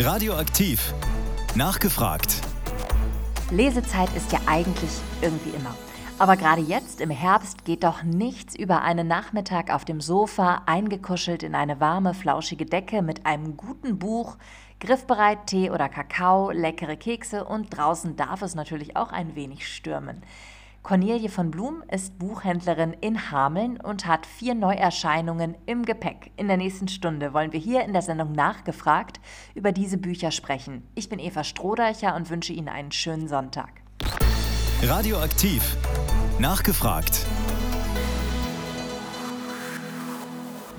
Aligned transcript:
Radioaktiv. 0.00 0.94
Nachgefragt. 1.56 2.40
Lesezeit 3.50 4.08
ist 4.14 4.30
ja 4.30 4.38
eigentlich 4.46 4.92
irgendwie 5.20 5.50
immer. 5.50 5.74
Aber 6.20 6.36
gerade 6.36 6.60
jetzt 6.60 7.00
im 7.00 7.10
Herbst 7.10 7.64
geht 7.64 7.82
doch 7.82 8.04
nichts 8.04 8.54
über 8.54 8.82
einen 8.82 9.08
Nachmittag 9.08 9.74
auf 9.74 9.84
dem 9.84 10.00
Sofa, 10.00 10.62
eingekuschelt 10.66 11.42
in 11.42 11.56
eine 11.56 11.80
warme, 11.80 12.14
flauschige 12.14 12.64
Decke 12.64 13.02
mit 13.02 13.26
einem 13.26 13.56
guten 13.56 13.98
Buch, 13.98 14.36
griffbereit 14.78 15.48
Tee 15.48 15.68
oder 15.70 15.88
Kakao, 15.88 16.52
leckere 16.52 16.96
Kekse 16.96 17.44
und 17.44 17.76
draußen 17.76 18.14
darf 18.14 18.42
es 18.42 18.54
natürlich 18.54 18.96
auch 18.96 19.10
ein 19.10 19.34
wenig 19.34 19.66
stürmen. 19.66 20.22
Cornelie 20.82 21.28
von 21.28 21.50
Blum 21.50 21.82
ist 21.90 22.18
Buchhändlerin 22.18 22.94
in 23.00 23.30
Hameln 23.30 23.78
und 23.78 24.06
hat 24.06 24.24
vier 24.24 24.54
Neuerscheinungen 24.54 25.54
im 25.66 25.84
Gepäck. 25.84 26.30
In 26.36 26.48
der 26.48 26.56
nächsten 26.56 26.88
Stunde 26.88 27.34
wollen 27.34 27.52
wir 27.52 27.60
hier 27.60 27.84
in 27.84 27.92
der 27.92 28.02
Sendung 28.02 28.32
nachgefragt 28.32 29.20
über 29.54 29.72
diese 29.72 29.98
Bücher 29.98 30.30
sprechen. 30.30 30.86
Ich 30.94 31.08
bin 31.08 31.18
Eva 31.18 31.44
Strohdeicher 31.44 32.14
und 32.14 32.30
wünsche 32.30 32.52
Ihnen 32.52 32.68
einen 32.68 32.92
schönen 32.92 33.28
Sonntag. 33.28 33.82
Radioaktiv. 34.82 35.76
Nachgefragt. 36.38 37.26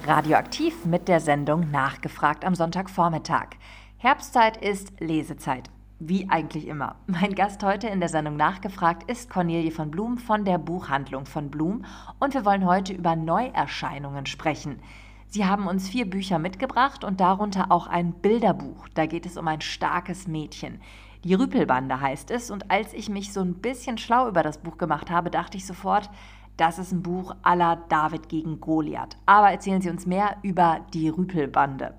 Radioaktiv 0.08 0.86
mit 0.86 1.08
der 1.08 1.20
Sendung 1.20 1.70
Nachgefragt 1.70 2.46
am 2.46 2.56
Sonntagvormittag. 2.56 3.50
Herbstzeit 3.98 4.58
ist 4.58 4.94
Lesezeit. 5.00 5.70
Wie 6.02 6.30
eigentlich 6.30 6.66
immer. 6.66 6.96
Mein 7.08 7.36
Gast 7.36 7.62
heute 7.62 7.88
in 7.88 8.00
der 8.00 8.08
Sendung 8.08 8.38
Nachgefragt 8.38 9.12
ist 9.12 9.30
Cornelie 9.30 9.70
von 9.70 9.92
Blum 9.92 10.18
von 10.18 10.46
der 10.46 10.58
Buchhandlung 10.58 11.26
von 11.26 11.52
Blum 11.52 11.84
und 12.20 12.34
wir 12.34 12.46
wollen 12.46 12.66
heute 12.66 12.94
über 12.94 13.18
Neuerscheinungen 13.18 14.26
sprechen. 14.26 14.80
Sie 15.28 15.46
haben 15.46 15.68
uns 15.68 15.90
vier 15.90 16.10
Bücher 16.10 16.40
mitgebracht 16.40 17.04
und 17.04 17.20
darunter 17.20 17.70
auch 17.70 17.88
ein 17.88 18.14
Bilderbuch. 18.14 18.88
Da 18.94 19.08
geht 19.08 19.26
es 19.26 19.36
um 19.36 19.46
ein 19.50 19.60
starkes 19.60 20.26
Mädchen. 20.26 20.80
Die 21.26 21.34
Rüpelbande 21.34 22.00
heißt 22.00 22.32
es 22.32 22.50
und 22.50 22.72
als 22.72 22.94
ich 22.94 23.10
mich 23.10 23.34
so 23.34 23.42
ein 23.42 23.56
bisschen 23.56 23.98
schlau 23.98 24.30
über 24.30 24.42
das 24.42 24.60
Buch 24.60 24.78
gemacht 24.78 25.10
habe, 25.10 25.30
dachte 25.30 25.58
ich 25.58 25.66
sofort, 25.66 26.10
das 26.56 26.80
ist 26.80 26.94
ein 26.94 27.04
Buch 27.04 27.36
aller 27.42 27.76
David 27.90 28.30
gegen 28.30 28.62
Goliath. 28.62 29.18
Aber 29.26 29.52
erzählen 29.52 29.82
Sie 29.82 29.90
uns 29.90 30.06
mehr 30.06 30.38
über 30.44 30.80
die 30.94 31.10
Rüpelbande. 31.10 31.94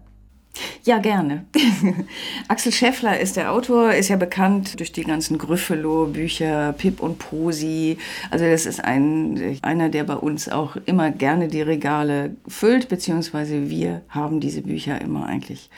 Ja, 0.85 0.99
gerne. 0.99 1.45
Axel 2.49 2.73
Scheffler 2.73 3.21
ist 3.21 3.37
der 3.37 3.53
Autor, 3.53 3.93
ist 3.93 4.09
ja 4.09 4.17
bekannt 4.17 4.79
durch 4.81 4.93
die 4.93 5.05
ganzen 5.05 5.39
Gryffalo-Bücher, 5.39 6.73
Pip 6.73 7.01
und 7.01 7.19
Posi. 7.19 7.99
Also 8.31 8.45
das 8.45 8.67
ist 8.67 8.83
ein, 8.83 9.59
einer, 9.63 9.89
der 9.89 10.05
bei 10.05 10.17
uns 10.17 10.49
auch 10.49 10.77
immer 10.87 11.11
gerne 11.11 11.49
die 11.49 11.63
Regale 11.63 12.37
füllt, 12.49 12.89
beziehungsweise 12.89 13.71
wir 13.71 14.03
haben 14.09 14.41
diese 14.41 14.63
Bücher 14.63 15.01
immer 15.01 15.27
eigentlich 15.27 15.71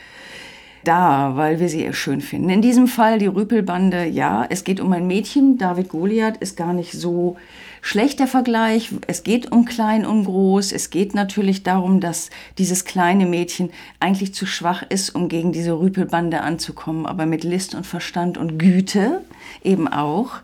da, 0.85 1.37
weil 1.37 1.61
wir 1.61 1.69
sie 1.69 1.93
schön 1.93 2.21
finden. 2.21 2.51
In 2.51 2.63
diesem 2.63 2.87
Fall 2.87 3.19
die 3.19 3.27
Rüpelbande, 3.27 4.07
ja, 4.07 4.47
es 4.49 4.65
geht 4.65 4.81
um 4.81 4.93
ein 4.93 5.07
Mädchen. 5.07 5.59
David 5.59 5.89
Goliath 5.89 6.39
ist 6.39 6.57
gar 6.57 6.73
nicht 6.73 6.93
so 6.93 7.37
schlechter 7.83 8.27
Vergleich. 8.27 8.91
Es 9.07 9.25
geht 9.25 9.53
um 9.53 9.67
klein 9.67 10.07
und 10.07 10.25
groß. 10.25 10.73
Es 10.73 10.89
geht 10.89 11.15
natürlich 11.15 11.65
darum, 11.65 12.01
dass 12.01 12.31
dieses 12.57 12.87
kleine 12.87 13.27
Mädchen 13.27 13.71
eigentlich 14.01 14.33
zu 14.33 14.47
schwach 14.47 14.83
ist, 14.89 15.15
um 15.15 15.29
gegen 15.29 15.53
diese 15.53 15.79
Rüpelbande 15.79 16.41
anzukommen. 16.41 17.05
Aber 17.05 17.27
mit 17.27 17.45
List 17.45 17.75
und 17.75 17.87
Verstand 17.87 18.39
und 18.39 18.57
Güte 18.57 19.23
eben 19.63 19.89
auch 19.89 20.37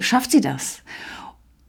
schafft 0.00 0.32
sie 0.32 0.42
das. 0.42 0.82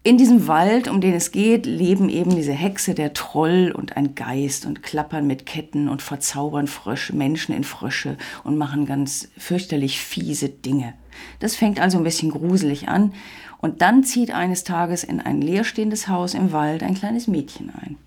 In 0.04 0.18
diesem 0.18 0.48
Wald, 0.48 0.88
um 0.88 1.00
den 1.00 1.14
es 1.14 1.32
geht, 1.32 1.68
leben 1.68 2.10
eben 2.10 2.36
diese 2.36 2.54
Hexe, 2.54 2.96
der 2.96 3.14
Troll 3.14 3.72
und 3.72 3.98
ein 3.98 4.16
Geist 4.16 4.66
und 4.66 4.82
klappern 4.82 5.28
mit 5.28 5.46
Ketten 5.46 5.88
und 5.88 6.02
verzaubern 6.02 6.66
Frösche, 6.66 7.16
Menschen 7.16 7.54
in 7.54 7.64
Frösche 7.64 8.18
und 8.44 8.58
machen 8.58 8.88
ganz 8.88 9.30
fürchterlich 9.38 10.02
fiese 10.02 10.50
Dinge. 10.50 10.96
Das 11.40 11.56
fängt 11.56 11.80
also 11.80 12.00
ein 12.00 12.04
bisschen 12.04 12.32
gruselig 12.32 12.88
an 12.88 13.14
und 13.62 13.82
dann 13.82 14.04
zieht 14.04 14.32
eines 14.32 14.64
Tages 14.64 15.04
in 15.04 15.22
ein 15.22 15.42
leerstehendes 15.42 16.08
Haus 16.08 16.34
im 16.34 16.52
Wald 16.52 16.84
ein 16.84 16.96
kleines 16.96 17.28
Mädchen 17.28 17.72
ein 17.82 17.98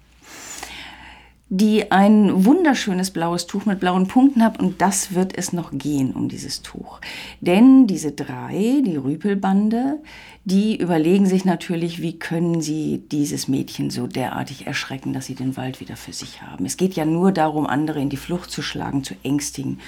die 1.50 1.92
ein 1.92 2.44
wunderschönes 2.44 3.10
blaues 3.10 3.46
Tuch 3.46 3.64
mit 3.66 3.78
blauen 3.78 4.08
Punkten 4.08 4.42
hat 4.42 4.58
und 4.58 4.80
das 4.80 5.14
wird 5.14 5.36
es 5.36 5.52
noch 5.52 5.70
gehen 5.72 6.12
um 6.12 6.28
dieses 6.28 6.62
Tuch. 6.62 7.00
Denn 7.40 7.86
diese 7.86 8.12
drei, 8.12 8.82
die 8.84 8.96
Rüpelbande, 8.96 10.00
die 10.44 10.76
überlegen 10.76 11.26
sich 11.26 11.44
natürlich, 11.44 12.00
wie 12.00 12.18
können 12.18 12.60
sie 12.60 13.04
dieses 13.12 13.46
Mädchen 13.46 13.90
so 13.90 14.06
derartig 14.06 14.66
erschrecken, 14.66 15.12
dass 15.12 15.26
sie 15.26 15.34
den 15.34 15.56
Wald 15.56 15.80
wieder 15.80 15.96
für 15.96 16.12
sich 16.12 16.42
haben. 16.42 16.64
Es 16.64 16.76
geht 16.76 16.94
ja 16.94 17.04
nur 17.04 17.30
darum, 17.30 17.66
andere 17.66 18.00
in 18.00 18.08
die 18.08 18.16
Flucht 18.16 18.50
zu 18.50 18.62
schlagen, 18.62 19.04
zu 19.04 19.14
ängstigen, 19.22 19.78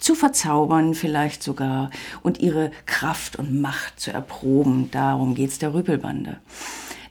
zu 0.00 0.14
verzaubern 0.14 0.94
vielleicht 0.94 1.42
sogar 1.42 1.90
und 2.22 2.40
ihre 2.40 2.70
Kraft 2.86 3.36
und 3.36 3.60
Macht 3.60 4.00
zu 4.00 4.12
erproben. 4.12 4.90
Darum 4.90 5.34
geht 5.34 5.50
es 5.50 5.58
der 5.58 5.74
Rüpelbande. 5.74 6.38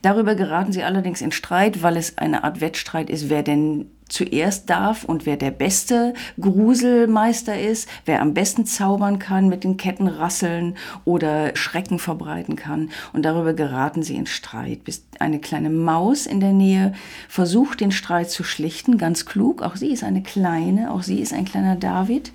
Darüber 0.01 0.35
geraten 0.35 0.71
sie 0.71 0.83
allerdings 0.83 1.21
in 1.21 1.31
Streit, 1.31 1.83
weil 1.83 1.97
es 1.97 2.17
eine 2.17 2.43
Art 2.43 2.61
Wettstreit 2.61 3.09
ist, 3.09 3.29
wer 3.29 3.43
denn 3.43 3.87
zuerst 4.07 4.69
darf 4.69 5.03
und 5.03 5.25
wer 5.25 5.37
der 5.37 5.51
beste 5.51 6.13
Gruselmeister 6.39 7.59
ist, 7.59 7.87
wer 8.05 8.21
am 8.21 8.33
besten 8.33 8.65
zaubern 8.65 9.19
kann, 9.19 9.49
mit 9.49 9.63
den 9.63 9.77
Ketten 9.77 10.07
rasseln 10.07 10.75
oder 11.05 11.55
Schrecken 11.55 11.99
verbreiten 11.99 12.55
kann. 12.55 12.89
Und 13.13 13.23
darüber 13.23 13.53
geraten 13.53 14.01
sie 14.01 14.15
in 14.15 14.25
Streit, 14.25 14.83
bis 14.83 15.05
eine 15.19 15.39
kleine 15.39 15.69
Maus 15.69 16.25
in 16.25 16.39
der 16.39 16.53
Nähe 16.53 16.93
versucht, 17.27 17.81
den 17.81 17.91
Streit 17.91 18.31
zu 18.31 18.43
schlichten, 18.43 18.97
ganz 18.97 19.25
klug. 19.25 19.61
Auch 19.61 19.75
sie 19.75 19.91
ist 19.91 20.03
eine 20.03 20.23
kleine, 20.23 20.91
auch 20.91 21.03
sie 21.03 21.19
ist 21.19 21.33
ein 21.33 21.45
kleiner 21.45 21.75
David. 21.75 22.31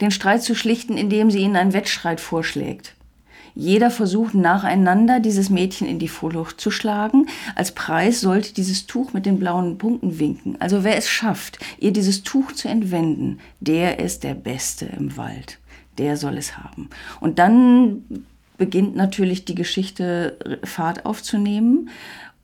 Den 0.00 0.10
Streit 0.10 0.42
zu 0.42 0.54
schlichten, 0.54 0.96
indem 0.96 1.30
sie 1.30 1.40
ihnen 1.40 1.56
einen 1.56 1.72
Wettstreit 1.72 2.20
vorschlägt. 2.20 2.94
Jeder 3.56 3.90
versucht 3.90 4.34
nacheinander, 4.34 5.20
dieses 5.20 5.48
Mädchen 5.48 5.86
in 5.86 6.00
die 6.00 6.08
Vorluft 6.08 6.60
zu 6.60 6.72
schlagen. 6.72 7.28
Als 7.54 7.72
Preis 7.72 8.20
sollte 8.20 8.52
dieses 8.52 8.86
Tuch 8.86 9.12
mit 9.12 9.26
den 9.26 9.38
blauen 9.38 9.78
Punkten 9.78 10.18
winken. 10.18 10.60
Also 10.60 10.82
wer 10.82 10.96
es 10.96 11.08
schafft, 11.08 11.58
ihr 11.78 11.92
dieses 11.92 12.24
Tuch 12.24 12.52
zu 12.52 12.68
entwenden, 12.68 13.38
der 13.60 14.00
ist 14.00 14.24
der 14.24 14.34
Beste 14.34 14.86
im 14.86 15.16
Wald. 15.16 15.58
Der 15.98 16.16
soll 16.16 16.36
es 16.36 16.58
haben. 16.58 16.90
Und 17.20 17.38
dann 17.38 18.26
beginnt 18.58 18.96
natürlich 18.96 19.44
die 19.44 19.54
Geschichte 19.54 20.58
Fahrt 20.64 21.06
aufzunehmen 21.06 21.90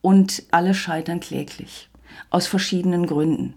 und 0.02 0.44
alle 0.52 0.74
scheitern 0.74 1.18
kläglich. 1.18 1.88
Aus 2.30 2.46
verschiedenen 2.46 3.06
Gründen. 3.06 3.54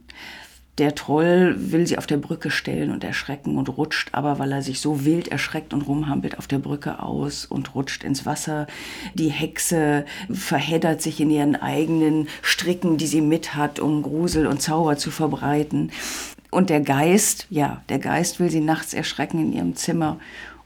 Der 0.80 0.96
Troll 0.96 1.56
will 1.58 1.86
sie 1.86 2.00
auf 2.00 2.08
der 2.08 2.18
Brücke 2.18 2.50
stellen 2.50 2.90
und 2.90 3.04
erschrecken 3.04 3.58
und 3.58 3.70
rutscht 3.70 4.10
aber, 4.12 4.40
weil 4.40 4.52
er 4.52 4.64
sich 4.64 4.80
so 4.80 5.06
wild 5.06 5.28
erschreckt 5.28 5.72
und 5.72 5.84
rumhampelt 5.84 6.40
auf 6.40 6.48
der 6.48 6.58
Brücke 6.58 7.04
aus 7.04 7.46
und 7.46 7.76
rutscht 7.76 8.04
ins 8.04 8.26
Wasser. 8.26 8.66
Die 9.14 9.30
Hexe 9.30 10.06
verheddert 10.32 11.04
sich 11.04 11.22
in 11.22 11.30
ihren 11.30 11.56
eigenen 11.56 12.28
Stricken, 12.42 12.98
die 12.98 13.06
sie 13.06 13.22
mit 13.22 13.54
hat, 13.54 13.80
um 13.80 14.02
Grusel 14.02 14.48
und 14.48 14.64
Zauber 14.64 14.98
zu 14.98 15.12
verbreiten. 15.12 15.92
Und 16.50 16.72
der 16.72 16.82
Geist, 16.82 17.46
ja, 17.52 17.84
der 17.90 18.00
Geist 18.00 18.40
will 18.40 18.50
sie 18.50 18.60
nachts 18.60 18.96
erschrecken 18.96 19.40
in 19.40 19.54
ihrem 19.54 19.76
Zimmer 19.76 20.20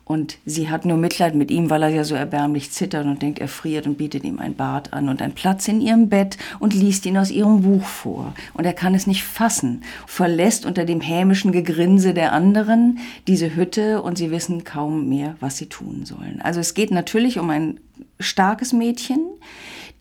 und 0.07 0.37
sie 0.45 0.69
hat 0.69 0.85
nur 0.85 0.95
Mitleid 0.95 1.35
mit 1.35 1.51
ihm, 1.51 1.69
weil 1.69 1.83
er 1.83 1.89
ja 1.89 2.05
so 2.05 2.15
erbärmlich 2.15 2.71
zittert 2.71 3.05
und 3.05 3.21
denkt, 3.21 3.39
er 3.39 3.49
friert 3.49 3.87
und 3.87 3.97
bietet 3.97 4.23
ihm 4.23 4.39
ein 4.39 4.55
Bad 4.55 4.93
an 4.93 5.09
und 5.09 5.21
einen 5.21 5.33
Platz 5.33 5.67
in 5.67 5.81
ihrem 5.81 6.07
Bett 6.07 6.37
und 6.59 6.73
liest 6.73 7.05
ihn 7.05 7.17
aus 7.17 7.29
ihrem 7.29 7.61
Buch 7.61 7.83
vor. 7.83 8.33
Und 8.53 8.65
er 8.65 8.71
kann 8.71 8.95
es 8.95 9.05
nicht 9.05 9.23
fassen, 9.23 9.83
verlässt 10.05 10.65
unter 10.65 10.85
dem 10.85 11.01
hämischen 11.01 11.51
Gegrinse 11.51 12.13
der 12.13 12.31
anderen 12.31 12.99
diese 13.27 13.53
Hütte 13.53 14.01
und 14.01 14.17
sie 14.17 14.31
wissen 14.31 14.63
kaum 14.63 15.09
mehr, 15.09 15.35
was 15.41 15.57
sie 15.57 15.67
tun 15.67 16.05
sollen. 16.05 16.39
Also 16.41 16.61
es 16.61 16.73
geht 16.73 16.91
natürlich 16.91 17.37
um 17.37 17.49
ein 17.49 17.77
starkes 18.19 18.71
Mädchen, 18.71 19.19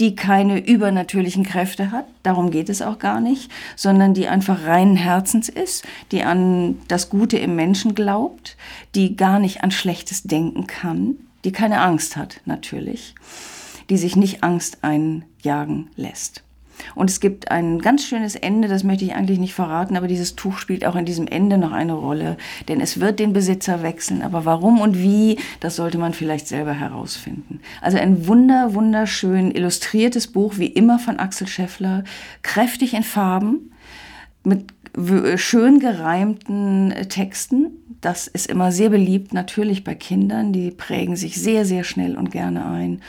die 0.01 0.15
keine 0.15 0.59
übernatürlichen 0.59 1.45
Kräfte 1.45 1.91
hat, 1.91 2.07
darum 2.23 2.51
geht 2.51 2.69
es 2.69 2.83
auch 2.83 2.99
gar 2.99 3.21
nicht, 3.21 3.51
sondern 3.77 4.15
die 4.15 4.29
einfach 4.29 4.65
reinen 4.65 4.97
Herzens 4.97 5.49
ist, 5.49 5.84
die 6.12 6.23
an 6.23 6.79
das 6.89 7.09
Gute 7.09 7.39
im 7.39 7.57
Menschen 7.57 7.95
glaubt, 7.95 8.56
die 8.94 9.17
gar 9.17 9.38
nicht 9.38 9.62
an 9.62 9.70
Schlechtes 9.70 10.23
denken 10.25 10.67
kann, 10.67 11.17
die 11.44 11.53
keine 11.53 11.81
Angst 11.81 12.17
hat 12.17 12.41
natürlich, 12.44 13.15
die 13.88 13.97
sich 13.97 14.17
nicht 14.17 14.43
Angst 14.43 14.79
einjagen 14.82 15.88
lässt. 15.97 16.43
Und 16.94 17.11
es 17.11 17.20
gibt 17.20 17.50
ein 17.50 17.81
ganz 17.81 18.05
schönes 18.05 18.34
Ende, 18.34 18.69
das 18.69 18.84
möchte 18.84 19.05
ich 19.05 19.14
eigentlich 19.14 19.38
nicht 19.38 19.55
verraten, 19.55 19.96
aber 19.96 20.08
dieses 20.08 20.37
Tuch 20.37 20.58
spielt 20.58 20.84
auch 20.84 20.96
in 20.96 21.05
diesem 21.05 21.26
Ende 21.26 21.58
noch 21.58 21.73
eine 21.73 21.94
Rolle, 21.94 22.37
denn 22.69 22.81
es 22.81 23.00
wird 23.00 23.19
den 23.19 23.32
Besitzer 23.32 23.82
wechseln. 23.82 24.23
Aber 24.23 24.44
warum 24.44 24.81
und 24.81 24.99
wie, 24.99 25.38
das 25.61 25.76
sollte 25.76 25.99
man 25.99 26.12
vielleicht 26.14 26.49
selber 26.49 26.73
herausfinden. 26.73 27.61
Also 27.81 27.99
ein 27.99 28.26
wunder, 28.26 28.75
wunderschön 28.75 29.50
illustriertes 29.50 30.28
Buch, 30.28 30.55
wie 30.58 30.67
immer 30.67 30.99
von 30.99 31.19
Axel 31.19 31.46
Scheffler, 31.46 32.05
kräftig 32.43 32.94
in 32.94 33.02
Farben, 33.02 33.72
mit 34.44 34.67
schön 35.37 35.81
gereimten 35.81 36.94
Texten. 37.08 37.72
Das 38.00 38.26
ist 38.26 38.46
immer 38.46 38.72
sehr 38.72 38.90
beliebt, 38.90 39.34
natürlich 39.34 39.84
bei 39.84 39.94
Kindern. 39.94 40.52
Die 40.52 40.70
prägen 40.70 41.17
sich 41.17 41.40
sehr, 41.40 41.64
sehr 41.64 41.84
schnell 41.84 42.17
und 42.17 42.31
gerne 42.31 42.67
ein. 42.67 43.02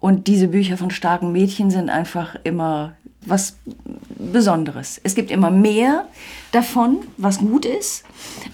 Und 0.00 0.26
diese 0.26 0.48
Bücher 0.48 0.76
von 0.76 0.90
starken 0.90 1.32
Mädchen 1.32 1.70
sind 1.70 1.90
einfach 1.90 2.36
immer 2.44 2.94
was 3.26 3.56
Besonderes. 4.18 5.00
Es 5.02 5.14
gibt 5.14 5.30
immer 5.30 5.50
mehr 5.50 6.06
davon, 6.52 6.98
was 7.16 7.38
gut 7.38 7.66
ist, 7.66 8.04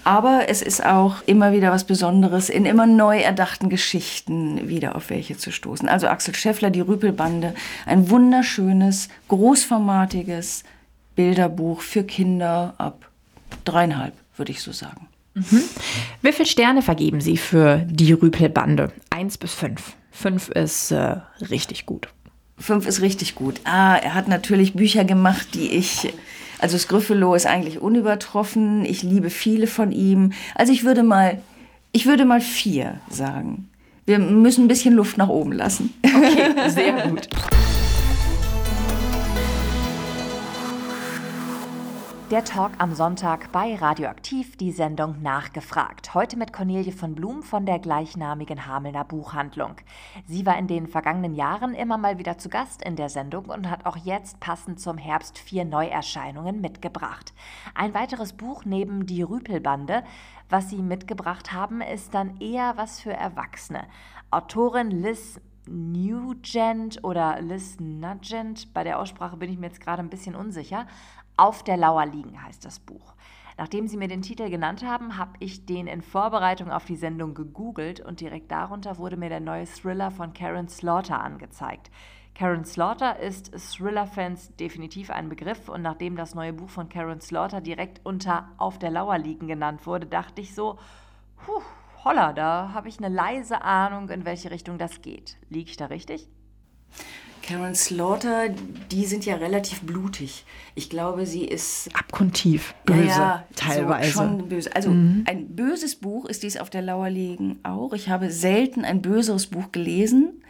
aber 0.03 0.49
es 0.49 0.61
ist 0.61 0.83
auch 0.83 1.21
immer 1.25 1.53
wieder 1.53 1.71
was 1.71 1.85
Besonderes, 1.85 2.49
in 2.49 2.65
immer 2.65 2.85
neu 2.85 3.19
erdachten 3.19 3.69
Geschichten 3.69 4.67
wieder 4.67 4.95
auf 4.95 5.09
welche 5.09 5.37
zu 5.37 5.51
stoßen. 5.51 5.87
Also 5.87 6.07
Axel 6.07 6.35
Scheffler, 6.35 6.69
die 6.69 6.81
Rüpelbande, 6.81 7.53
ein 7.85 8.09
wunderschönes, 8.09 9.09
großformatiges 9.27 10.63
Bilderbuch 11.15 11.81
für 11.81 12.03
Kinder 12.03 12.73
ab 12.77 13.09
dreieinhalb, 13.63 14.13
würde 14.35 14.51
ich 14.51 14.61
so 14.61 14.71
sagen. 14.71 15.07
Mhm. 15.35 15.63
Wie 16.21 16.31
viele 16.31 16.47
Sterne 16.47 16.81
vergeben 16.81 17.21
Sie 17.21 17.37
für 17.37 17.85
die 17.87 18.13
Rüpelbande? 18.13 18.91
Eins 19.09 19.37
bis 19.37 19.53
fünf. 19.53 19.95
Fünf 20.13 20.49
ist 20.49 20.91
äh, 20.91 21.17
richtig 21.49 21.85
gut. 21.85 22.07
Fünf 22.57 22.87
ist 22.87 23.01
richtig 23.01 23.35
gut. 23.35 23.59
Ah, 23.65 23.95
er 23.95 24.13
hat 24.13 24.27
natürlich 24.27 24.73
Bücher 24.73 25.03
gemacht, 25.03 25.47
die 25.55 25.71
ich. 25.71 26.13
Also 26.59 26.77
Scriffelo 26.77 27.35
ist 27.35 27.47
eigentlich 27.47 27.81
unübertroffen. 27.81 28.85
Ich 28.85 29.03
liebe 29.03 29.29
viele 29.29 29.67
von 29.67 29.91
ihm. 29.91 30.31
Also 30.55 30.71
ich 30.71 30.85
würde 30.85 31.03
mal, 31.03 31.41
ich 31.91 32.05
würde 32.05 32.25
mal 32.25 32.39
vier 32.39 33.01
sagen. 33.09 33.69
Wir 34.05 34.19
müssen 34.19 34.65
ein 34.65 34.67
bisschen 34.67 34.93
Luft 34.93 35.17
nach 35.17 35.29
oben 35.29 35.51
lassen. 35.51 35.93
Okay, 36.05 36.53
sehr 36.69 37.07
gut. 37.07 37.27
Der 42.33 42.43
Talk 42.43 42.71
am 42.79 42.95
Sonntag 42.95 43.51
bei 43.51 43.75
Radioaktiv, 43.75 44.57
die 44.57 44.71
Sendung 44.71 45.21
Nachgefragt. 45.21 46.15
Heute 46.15 46.35
mit 46.35 46.51
Cornelie 46.51 46.91
von 46.91 47.13
Blum 47.13 47.43
von 47.43 47.67
der 47.67 47.77
gleichnamigen 47.77 48.65
Hamelner 48.65 49.03
Buchhandlung. 49.03 49.75
Sie 50.25 50.43
war 50.43 50.57
in 50.57 50.65
den 50.65 50.87
vergangenen 50.87 51.35
Jahren 51.35 51.75
immer 51.75 51.99
mal 51.99 52.17
wieder 52.17 52.39
zu 52.39 52.49
Gast 52.49 52.81
in 52.81 52.95
der 52.95 53.09
Sendung 53.09 53.45
und 53.45 53.69
hat 53.69 53.85
auch 53.85 53.97
jetzt 53.97 54.39
passend 54.39 54.79
zum 54.79 54.97
Herbst 54.97 55.37
vier 55.37 55.63
Neuerscheinungen 55.63 56.59
mitgebracht. 56.59 57.35
Ein 57.75 57.93
weiteres 57.93 58.33
Buch 58.33 58.65
neben 58.65 59.05
Die 59.05 59.21
Rüpelbande, 59.21 60.03
was 60.49 60.71
sie 60.71 60.81
mitgebracht 60.81 61.53
haben, 61.53 61.81
ist 61.81 62.15
dann 62.15 62.41
eher 62.41 62.77
was 62.77 62.99
für 62.99 63.13
Erwachsene. 63.13 63.85
Autorin 64.31 64.89
Liz 64.89 65.39
Nugent 65.67 67.03
oder 67.03 67.41
Liz 67.41 67.77
Nugent, 67.79 68.73
bei 68.73 68.83
der 68.83 68.99
Aussprache 68.99 69.37
bin 69.37 69.49
ich 69.49 69.57
mir 69.57 69.67
jetzt 69.67 69.79
gerade 69.79 70.01
ein 70.01 70.09
bisschen 70.09 70.35
unsicher, 70.35 70.87
auf 71.37 71.63
der 71.63 71.77
Lauer 71.77 72.05
liegen 72.05 72.41
heißt 72.43 72.65
das 72.65 72.79
Buch. 72.79 73.13
Nachdem 73.57 73.87
Sie 73.87 73.97
mir 73.97 74.07
den 74.07 74.21
Titel 74.21 74.49
genannt 74.49 74.83
haben, 74.83 75.17
habe 75.17 75.33
ich 75.39 75.65
den 75.65 75.87
in 75.87 76.01
Vorbereitung 76.01 76.71
auf 76.71 76.85
die 76.85 76.95
Sendung 76.95 77.33
gegoogelt 77.33 77.99
und 77.99 78.19
direkt 78.19 78.51
darunter 78.51 78.97
wurde 78.97 79.17
mir 79.17 79.29
der 79.29 79.39
neue 79.39 79.65
Thriller 79.65 80.09
von 80.11 80.33
Karen 80.33 80.67
Slaughter 80.67 81.21
angezeigt. 81.21 81.91
Karen 82.35 82.65
Slaughter 82.65 83.19
ist 83.19 83.51
Thriller-Fans 83.51 84.55
definitiv 84.55 85.11
ein 85.11 85.29
Begriff 85.29 85.69
und 85.69 85.83
nachdem 85.83 86.15
das 86.15 86.33
neue 86.33 86.53
Buch 86.53 86.69
von 86.69 86.89
Karen 86.89 87.21
Slaughter 87.21 87.61
direkt 87.61 88.01
unter 88.03 88.49
Auf 88.57 88.79
der 88.79 88.89
Lauer 88.89 89.19
liegen 89.19 89.47
genannt 89.47 89.85
wurde, 89.85 90.07
dachte 90.07 90.41
ich 90.41 90.55
so, 90.55 90.79
puh, 91.45 91.61
holla, 92.03 92.33
da 92.33 92.71
habe 92.73 92.89
ich 92.89 92.97
eine 92.97 93.13
leise 93.13 93.61
Ahnung, 93.61 94.09
in 94.09 94.25
welche 94.25 94.49
Richtung 94.49 94.79
das 94.79 95.01
geht. 95.01 95.37
Liege 95.49 95.69
ich 95.69 95.77
da 95.77 95.85
richtig? 95.85 96.27
Karen 97.43 97.75
Slaughter, 97.75 98.49
die 98.89 99.05
sind 99.05 99.25
ja 99.25 99.35
relativ 99.35 99.81
blutig. 99.81 100.45
Ich 100.75 100.89
glaube, 100.89 101.25
sie 101.25 101.43
ist 101.43 101.89
abgrundtief 101.93 102.73
böse, 102.85 103.01
ja, 103.01 103.07
ja, 103.07 103.47
teilweise. 103.55 104.11
So 104.11 104.19
schon 104.19 104.49
böse. 104.49 104.73
Also 104.73 104.89
mhm. 104.91 105.25
ein 105.27 105.49
böses 105.49 105.97
Buch 105.97 106.25
ist 106.25 106.43
dies 106.43 106.55
auf 106.55 106.69
der 106.69 106.81
Lauer 106.81 107.09
liegen 107.09 107.59
auch. 107.63 107.91
Ich 107.93 108.07
habe 108.07 108.31
selten 108.31 108.85
ein 108.85 109.01
böseres 109.01 109.47
Buch 109.47 109.73
gelesen. 109.73 110.41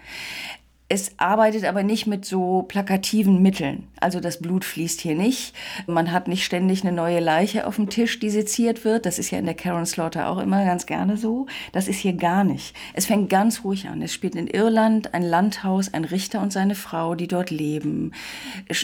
Es 0.94 1.14
arbeitet 1.18 1.66
aber 1.66 1.82
nicht 1.82 2.06
mit 2.06 2.24
so 2.24 2.66
plakativen 2.68 3.42
Mitteln. 3.42 3.88
Also 4.00 4.20
das 4.20 4.38
Blut 4.38 4.64
fließt 4.64 5.02
hier 5.02 5.16
nicht. 5.16 5.56
Man 5.88 6.12
hat 6.12 6.28
nicht 6.28 6.46
ständig 6.46 6.84
eine 6.84 6.92
neue 6.92 7.20
Leiche 7.20 7.66
auf 7.66 7.78
dem 7.78 7.90
Tisch, 7.90 8.20
die 8.20 8.30
seziert 8.30 8.86
wird. 8.86 9.08
Das 9.08 9.18
ist 9.18 9.32
ja 9.32 9.40
in 9.40 9.46
der 9.46 9.56
Karen 9.56 9.88
Slaughter 9.88 10.30
auch 10.30 10.38
immer 10.38 10.64
ganz 10.66 10.86
gerne 10.86 11.18
so. 11.18 11.48
Das 11.72 11.88
ist 11.88 11.98
hier 11.98 12.14
gar 12.14 12.44
nicht. 12.44 12.76
Es 12.94 13.08
fängt 13.08 13.32
ganz 13.32 13.64
ruhig 13.64 13.88
an. 13.88 14.04
Es 14.04 14.14
spielt 14.14 14.36
in 14.36 14.46
Irland 14.46 15.16
ein 15.16 15.24
Landhaus, 15.24 15.92
ein 15.92 16.06
Richter 16.06 16.44
und 16.44 16.54
seine 16.54 16.76
Frau, 16.76 17.16
die 17.16 17.28
dort 17.28 17.50
leben. 17.50 18.12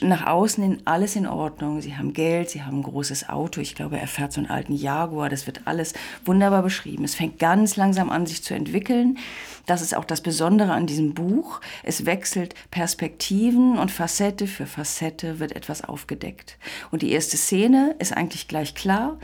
Nach 0.02 0.26
außen 0.26 0.64
in 0.64 0.82
alles 0.86 1.16
in 1.16 1.28
Ordnung. 1.28 1.80
Sie 1.80 1.96
haben 1.96 2.14
Geld, 2.14 2.50
sie 2.50 2.64
haben 2.64 2.80
ein 2.80 2.84
großes 2.84 3.30
Auto. 3.30 3.62
Ich 3.62 3.76
glaube, 3.76 4.00
er 4.00 4.08
fährt 4.08 4.34
so 4.34 4.42
einen 4.42 4.50
alten 4.50 4.74
Jaguar. 4.74 5.30
Das 5.30 5.46
wird 5.46 5.62
alles 5.66 5.94
wunderbar 6.26 6.64
beschrieben. 6.64 7.04
Es 7.04 7.14
fängt 7.14 7.38
ganz 7.38 7.76
langsam 7.76 8.10
an, 8.10 8.26
sich 8.26 8.42
zu 8.42 8.56
entwickeln. 8.56 9.20
Das 9.69 9.83
ist 9.83 9.95
auch 9.95 10.06
das 10.06 10.21
Besondere 10.21 10.71
an 10.71 10.88
diesem 10.88 11.13
Buch. 11.13 11.62
Es 11.83 12.07
wechselt 12.07 12.56
Perspektiven 12.71 13.77
und 13.77 13.92
Facette 13.92 14.48
für 14.48 14.66
Facette 14.66 15.39
wird 15.39 15.56
etwas 15.56 15.83
aufgedeckt. 15.83 16.57
Und 16.89 17.04
die 17.04 17.12
erste 17.12 17.38
Szene 17.38 17.95
ist 18.00 18.12
eigentlich 18.18 18.48
gleich 18.48 18.74
klar. 18.74 19.19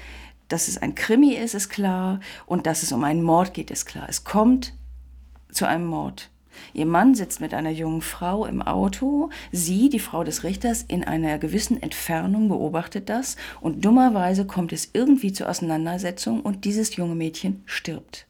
Dass 0.48 0.68
es 0.68 0.78
ein 0.78 0.94
Krimi 0.94 1.34
ist, 1.34 1.56
ist 1.56 1.70
klar. 1.70 2.20
Und 2.46 2.68
dass 2.68 2.84
es 2.84 2.92
um 2.92 3.04
einen 3.04 3.24
Mord 3.24 3.56
geht, 3.56 3.72
ist 3.72 3.88
klar. 3.88 4.06
Es 4.08 4.24
kommt 4.24 4.76
zu 5.52 5.66
einem 5.66 5.88
Mord. 5.88 6.30
Ihr 6.74 6.86
Mann 6.86 7.16
sitzt 7.16 7.42
mit 7.42 7.56
einer 7.56 7.72
jungen 7.72 8.04
Frau 8.04 8.46
im 8.46 8.62
Auto. 8.62 9.32
Sie, 9.52 9.90
die 9.90 9.98
Frau 9.98 10.24
des 10.24 10.44
Richters, 10.44 10.84
in 10.84 11.04
einer 11.04 11.40
gewissen 11.40 11.82
Entfernung 11.82 12.50
beobachtet 12.50 13.10
das. 13.10 13.36
Und 13.62 13.84
dummerweise 13.84 14.46
kommt 14.46 14.74
es 14.74 14.92
irgendwie 14.94 15.34
zur 15.34 15.50
Auseinandersetzung 15.50 16.42
und 16.42 16.66
dieses 16.66 16.98
junge 16.98 17.16
Mädchen 17.16 17.64
stirbt. 17.66 18.28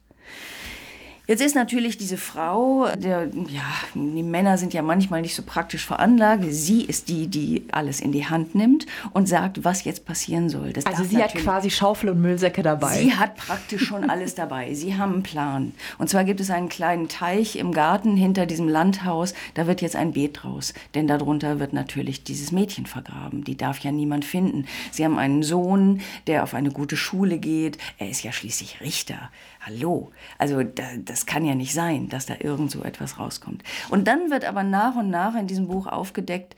Jetzt 1.28 1.40
ist 1.40 1.56
natürlich 1.56 1.98
diese 1.98 2.18
Frau, 2.18 2.86
der, 2.96 3.28
ja, 3.48 3.64
die 3.94 4.22
Männer 4.22 4.58
sind 4.58 4.72
ja 4.72 4.82
manchmal 4.82 5.22
nicht 5.22 5.34
so 5.34 5.42
praktisch 5.42 5.84
veranlagt. 5.84 6.44
Sie 6.50 6.84
ist 6.84 7.08
die, 7.08 7.26
die 7.26 7.64
alles 7.72 8.00
in 8.00 8.12
die 8.12 8.26
Hand 8.26 8.54
nimmt 8.54 8.86
und 9.12 9.28
sagt, 9.28 9.64
was 9.64 9.82
jetzt 9.82 10.04
passieren 10.04 10.48
soll. 10.48 10.72
Das 10.72 10.86
also 10.86 11.02
sie 11.02 11.20
hat 11.20 11.34
quasi 11.34 11.70
Schaufel 11.70 12.10
und 12.10 12.22
Müllsäcke 12.22 12.62
dabei. 12.62 12.98
Sie 13.00 13.12
hat 13.12 13.34
praktisch 13.34 13.86
schon 13.86 14.08
alles 14.10 14.36
dabei. 14.36 14.72
Sie 14.74 14.96
haben 14.96 15.14
einen 15.14 15.22
Plan. 15.24 15.72
Und 15.98 16.08
zwar 16.08 16.22
gibt 16.22 16.38
es 16.38 16.50
einen 16.50 16.68
kleinen 16.68 17.08
Teich 17.08 17.56
im 17.56 17.72
Garten 17.72 18.16
hinter 18.16 18.46
diesem 18.46 18.68
Landhaus. 18.68 19.34
Da 19.54 19.66
wird 19.66 19.82
jetzt 19.82 19.96
ein 19.96 20.12
Beet 20.12 20.44
draus. 20.44 20.74
Denn 20.94 21.08
darunter 21.08 21.58
wird 21.58 21.72
natürlich 21.72 22.22
dieses 22.22 22.52
Mädchen 22.52 22.86
vergraben. 22.86 23.42
Die 23.42 23.56
darf 23.56 23.80
ja 23.80 23.90
niemand 23.90 24.24
finden. 24.24 24.66
Sie 24.92 25.04
haben 25.04 25.18
einen 25.18 25.42
Sohn, 25.42 26.02
der 26.28 26.44
auf 26.44 26.54
eine 26.54 26.70
gute 26.70 26.96
Schule 26.96 27.38
geht. 27.38 27.78
Er 27.98 28.08
ist 28.08 28.22
ja 28.22 28.30
schließlich 28.30 28.80
Richter. 28.80 29.30
Hallo. 29.66 30.12
Also 30.38 30.62
das 30.62 30.86
das 31.04 31.26
kann 31.26 31.44
ja 31.44 31.54
nicht 31.54 31.74
sein, 31.74 32.08
dass 32.08 32.26
da 32.26 32.34
irgend 32.38 32.70
so 32.70 32.82
etwas 32.82 33.18
rauskommt. 33.18 33.62
Und 33.90 34.06
dann 34.06 34.30
wird 34.30 34.44
aber 34.44 34.62
nach 34.62 34.94
und 34.94 35.10
nach 35.10 35.34
in 35.34 35.46
diesem 35.46 35.66
Buch 35.66 35.86
aufgedeckt, 35.86 36.54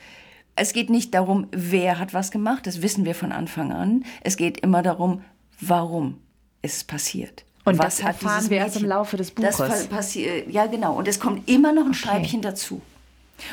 es 0.56 0.72
geht 0.72 0.90
nicht 0.90 1.14
darum, 1.14 1.46
wer 1.52 1.98
hat 1.98 2.12
was 2.12 2.30
gemacht, 2.30 2.66
das 2.66 2.82
wissen 2.82 3.04
wir 3.04 3.14
von 3.14 3.32
Anfang 3.32 3.72
an. 3.72 4.04
Es 4.22 4.36
geht 4.36 4.60
immer 4.60 4.82
darum, 4.82 5.22
warum 5.60 6.18
ist 6.62 6.76
es 6.76 6.84
passiert. 6.84 7.44
Und 7.64 7.78
was 7.78 7.98
das 7.98 8.06
erfahren 8.06 8.50
wir 8.50 8.58
erst 8.58 8.76
im 8.76 8.86
Laufe 8.86 9.16
des 9.16 9.30
Buches. 9.30 9.56
Das 9.56 9.86
passiert, 9.86 10.50
ja 10.50 10.66
genau. 10.66 10.96
Und 10.96 11.06
es 11.06 11.20
kommt 11.20 11.48
immer 11.48 11.72
noch 11.72 11.84
ein 11.84 11.90
okay. 11.90 11.98
Scheibchen 11.98 12.42
dazu. 12.42 12.82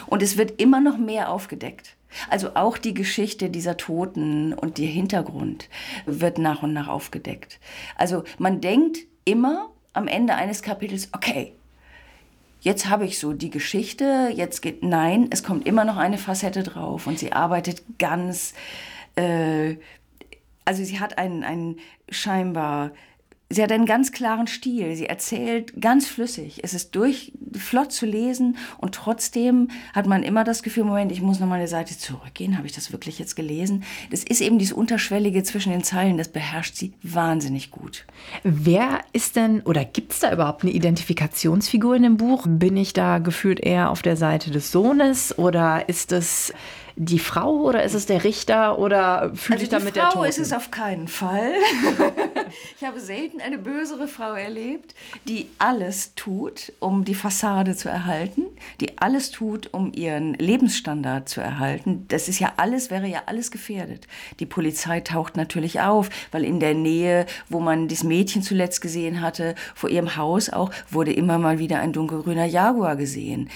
Und 0.08 0.24
es 0.24 0.38
wird 0.38 0.60
immer 0.60 0.82
noch 0.82 0.98
mehr 0.98 1.30
aufgedeckt. 1.30 1.96
Also 2.30 2.56
auch 2.56 2.78
die 2.78 2.94
Geschichte 2.94 3.50
dieser 3.50 3.78
Toten 3.78 4.54
und 4.54 4.78
der 4.78 4.88
Hintergrund 4.88 5.70
wird 6.06 6.38
nach 6.38 6.64
und 6.64 6.74
nach 6.74 6.88
aufgedeckt. 6.88 7.60
Also 7.98 8.24
man 8.40 8.62
denkt 8.62 9.00
immer, 9.26 9.70
am 9.94 10.08
Ende 10.08 10.36
eines 10.36 10.62
Kapitels, 10.62 11.10
okay, 11.12 11.54
jetzt 12.62 12.90
habe 12.90 13.06
ich 13.06 13.20
so 13.20 13.34
die 13.34 13.50
Geschichte, 13.50 14.32
jetzt 14.34 14.62
geht, 14.62 14.84
nein, 14.84 15.28
es 15.32 15.44
kommt 15.44 15.68
immer 15.68 15.86
noch 15.86 15.98
eine 15.98 16.18
Facette 16.18 16.64
drauf 16.64 17.08
und 17.08 17.20
sie 17.20 17.32
arbeitet 17.32 17.84
ganz, 18.00 18.54
äh, 19.16 19.76
also 20.66 20.84
sie 20.84 21.00
hat 21.00 21.18
einen, 21.18 21.44
einen 21.44 21.78
scheinbar 22.10 22.92
Sie 23.48 23.62
hat 23.62 23.72
einen 23.72 23.86
ganz 23.86 24.12
klaren 24.12 24.48
Stil. 24.48 24.96
Sie 24.96 25.06
erzählt 25.06 25.80
ganz 25.80 26.08
flüssig. 26.08 26.62
Es 26.64 26.74
ist 26.74 26.96
durch, 26.96 27.32
flott 27.54 27.92
zu 27.92 28.08
lesen 28.08 28.58
und 28.80 28.96
trotzdem 28.96 29.68
hat 29.94 30.08
man 30.08 30.24
immer 30.24 30.44
das 30.44 30.64
Gefühl, 30.64 30.84
Moment, 30.84 31.12
ich 31.12 31.22
muss 31.22 31.40
nochmal 31.40 31.60
eine 31.60 31.68
Seite 31.68 31.96
zurückgehen. 31.96 32.58
Habe 32.58 32.66
ich 32.66 32.74
das 32.74 32.92
wirklich 32.92 33.20
jetzt 33.20 33.36
gelesen? 33.36 33.84
Das 34.10 34.24
ist 34.24 34.42
eben 34.42 34.58
dieses 34.58 34.74
Unterschwellige 34.74 35.44
zwischen 35.44 35.72
den 35.72 35.84
Zeilen, 35.84 36.18
das 36.18 36.30
beherrscht 36.30 36.76
sie 36.76 36.94
wahnsinnig 37.04 37.70
gut. 37.70 38.06
Wer 38.44 39.02
ist 39.14 39.36
denn 39.36 39.62
oder 39.62 39.86
gibt 39.86 40.14
es 40.14 40.20
da 40.20 40.34
überhaupt 40.34 40.64
eine 40.64 40.72
Identifikationsfigur 40.72 41.96
in 41.96 42.04
dem 42.04 42.18
Buch? 42.18 42.48
Bin 42.50 42.76
ich 42.78 42.94
da 42.94 43.20
gefühlt 43.20 43.60
eher 43.60 43.92
auf 43.92 44.02
der 44.02 44.18
Seite 44.18 44.50
des 44.50 44.72
Sohnes 44.72 45.38
oder 45.38 45.88
ist 45.88 46.12
es 46.12 46.52
die 46.96 47.20
Frau 47.20 47.58
oder 47.58 47.84
ist 47.84 47.94
es 47.94 48.06
der 48.06 48.24
Richter 48.24 48.80
oder 48.80 49.32
fühlt 49.36 49.60
also 49.60 49.66
sich 49.66 49.70
damit 49.70 49.96
der 49.96 50.12
Frau 50.12 50.24
ist 50.24 50.40
es 50.40 50.52
auf 50.54 50.72
keinen 50.72 51.08
Fall. 51.08 51.52
Ich 52.78 52.84
habe 52.84 53.00
selten 53.00 53.42
eine 53.42 53.58
bösere 53.58 54.08
Frau 54.08 54.34
erlebt, 54.34 54.96
die 55.28 55.48
alles 55.60 56.14
tut, 56.16 56.74
um 56.80 57.06
die 57.06 57.16
Fassade 57.16 57.76
zu 57.76 57.90
erhalten, 57.90 58.44
die 58.82 58.98
alles 58.98 59.32
tut, 59.32 59.74
um 59.74 59.94
ihren 59.94 60.34
Lebensstandard 60.34 61.30
zu 61.30 61.42
erhalten. 61.42 62.06
Das 62.10 62.28
ist 62.28 62.40
ja 62.40 62.54
alles, 62.58 62.92
wäre 62.92 63.08
ja 63.08 63.24
alles 63.28 63.52
gefährdet. 63.52 64.08
Die 64.40 64.46
Polizei 64.46 65.00
taucht 65.00 65.38
natürlich 65.38 65.82
auf, 65.82 66.10
weil 66.32 66.44
in 66.44 66.60
der 66.60 66.74
Nähe, 66.74 67.26
wo 67.50 67.60
man 67.60 67.88
das 67.88 68.04
Mädchen 68.04 68.42
zuletzt 68.42 68.82
gesehen 68.82 69.22
hatte, 69.22 69.56
vor 69.74 69.90
ihrem 69.90 70.16
Haus 70.18 70.50
auch, 70.50 70.72
wurde 70.90 71.14
immer 71.14 71.38
mal 71.38 71.60
wieder 71.60 71.80
ein 71.80 71.94
dunkelgrüner 71.94 72.46
Jaguar 72.46 72.96
gesehen. 72.96 73.50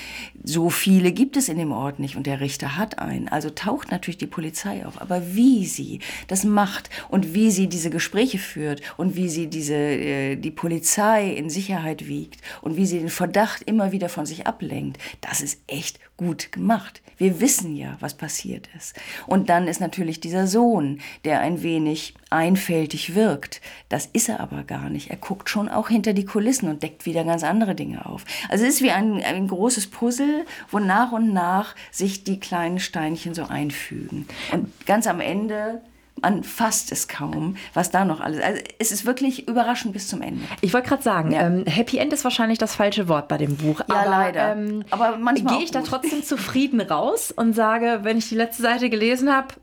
So 0.43 0.69
viele 0.69 1.11
gibt 1.11 1.37
es 1.37 1.49
in 1.49 1.57
dem 1.57 1.71
Ort 1.71 1.99
nicht 1.99 2.15
und 2.15 2.25
der 2.25 2.39
Richter 2.39 2.77
hat 2.77 2.99
einen. 2.99 3.27
Also 3.27 3.49
taucht 3.49 3.91
natürlich 3.91 4.17
die 4.17 4.27
Polizei 4.27 4.85
auf. 4.85 5.01
Aber 5.01 5.35
wie 5.35 5.65
sie 5.65 5.99
das 6.27 6.43
macht 6.43 6.89
und 7.09 7.33
wie 7.33 7.51
sie 7.51 7.67
diese 7.67 7.89
Gespräche 7.89 8.37
führt 8.37 8.81
und 8.97 9.15
wie 9.15 9.29
sie 9.29 9.47
diese, 9.47 9.75
äh, 9.75 10.35
die 10.35 10.51
Polizei 10.51 11.29
in 11.29 11.49
Sicherheit 11.49 12.07
wiegt 12.07 12.41
und 12.61 12.77
wie 12.77 12.85
sie 12.85 12.99
den 12.99 13.09
Verdacht 13.09 13.63
immer 13.63 13.91
wieder 13.91 14.09
von 14.09 14.25
sich 14.25 14.47
ablenkt, 14.47 14.97
das 15.21 15.41
ist 15.41 15.61
echt 15.67 15.99
gut 16.17 16.51
gemacht. 16.51 17.01
Wir 17.17 17.39
wissen 17.39 17.75
ja, 17.75 17.97
was 18.01 18.13
passiert 18.13 18.69
ist. 18.77 18.93
Und 19.25 19.49
dann 19.49 19.67
ist 19.67 19.79
natürlich 19.79 20.19
dieser 20.19 20.47
Sohn, 20.47 20.99
der 21.23 21.39
ein 21.39 21.63
wenig 21.63 22.13
einfältig 22.29 23.15
wirkt. 23.15 23.61
Das 23.87 24.05
ist 24.05 24.29
er 24.29 24.39
aber 24.39 24.63
gar 24.63 24.89
nicht. 24.89 25.09
Er 25.09 25.17
guckt 25.17 25.49
schon 25.49 25.69
auch 25.69 25.87
hinter 25.89 26.13
die 26.13 26.25
Kulissen 26.25 26.69
und 26.69 26.83
deckt 26.83 27.05
wieder 27.05 27.23
ganz 27.23 27.43
andere 27.43 27.73
Dinge 27.73 28.05
auf. 28.05 28.25
Also 28.49 28.65
es 28.65 28.75
ist 28.75 28.81
wie 28.81 28.91
ein, 28.91 29.21
ein 29.23 29.47
großes 29.47 29.87
Puzzle, 29.87 30.45
wo 30.71 30.79
nach 30.79 31.11
und 31.11 31.33
nach 31.33 31.75
sich 31.91 32.23
die 32.23 32.39
kleinen 32.39 32.79
Steinchen 32.79 33.33
so 33.33 33.43
einfügen. 33.45 34.27
Und 34.51 34.85
ganz 34.85 35.07
am 35.07 35.21
Ende 35.21 35.81
man 36.21 36.43
fasst 36.43 36.91
es 36.91 37.07
kaum, 37.07 37.55
was 37.73 37.91
da 37.91 38.05
noch 38.05 38.19
alles. 38.19 38.41
Also 38.41 38.61
es 38.79 38.91
ist 38.91 39.05
wirklich 39.05 39.47
überraschend 39.47 39.93
bis 39.93 40.07
zum 40.07 40.21
Ende. 40.21 40.41
Ich 40.61 40.73
wollte 40.73 40.89
gerade 40.89 41.03
sagen, 41.03 41.31
ja. 41.31 41.47
ähm, 41.47 41.65
Happy 41.65 41.97
End 41.97 42.13
ist 42.13 42.23
wahrscheinlich 42.23 42.57
das 42.57 42.75
falsche 42.75 43.07
Wort 43.07 43.27
bei 43.27 43.37
dem 43.37 43.57
Buch. 43.57 43.81
Ja, 43.87 43.95
aber, 43.95 44.09
leider. 44.09 44.53
Ähm, 44.53 44.83
aber 44.89 45.17
manchmal 45.17 45.55
gehe 45.55 45.63
ich 45.63 45.71
da 45.71 45.81
trotzdem 45.81 46.23
zufrieden 46.23 46.81
raus 46.81 47.31
und 47.31 47.53
sage, 47.53 47.99
wenn 48.03 48.17
ich 48.17 48.29
die 48.29 48.35
letzte 48.35 48.61
Seite 48.63 48.89
gelesen 48.89 49.33
habe, 49.33 49.55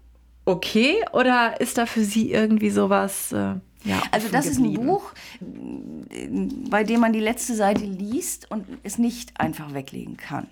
okay, 0.45 0.97
oder 1.13 1.61
ist 1.61 1.79
da 1.79 1.87
für 1.87 2.05
Sie 2.05 2.33
irgendwie 2.33 2.71
sowas? 2.71 3.33
Äh, 3.33 3.55
ja, 3.85 4.03
also 4.11 4.29
das 4.29 4.47
geblieben? 4.51 4.75
ist 4.75 4.81
ein 4.81 4.87
Buch, 4.87 5.13
bei 6.71 6.85
dem 6.85 7.01
man 7.01 7.13
die 7.13 7.21
letzte 7.21 7.55
Seite 7.55 7.85
liest 7.85 8.51
und 8.51 8.67
es 8.83 8.99
nicht 8.99 9.39
einfach 9.41 9.75
weglegen 9.75 10.17
kann. 10.17 10.49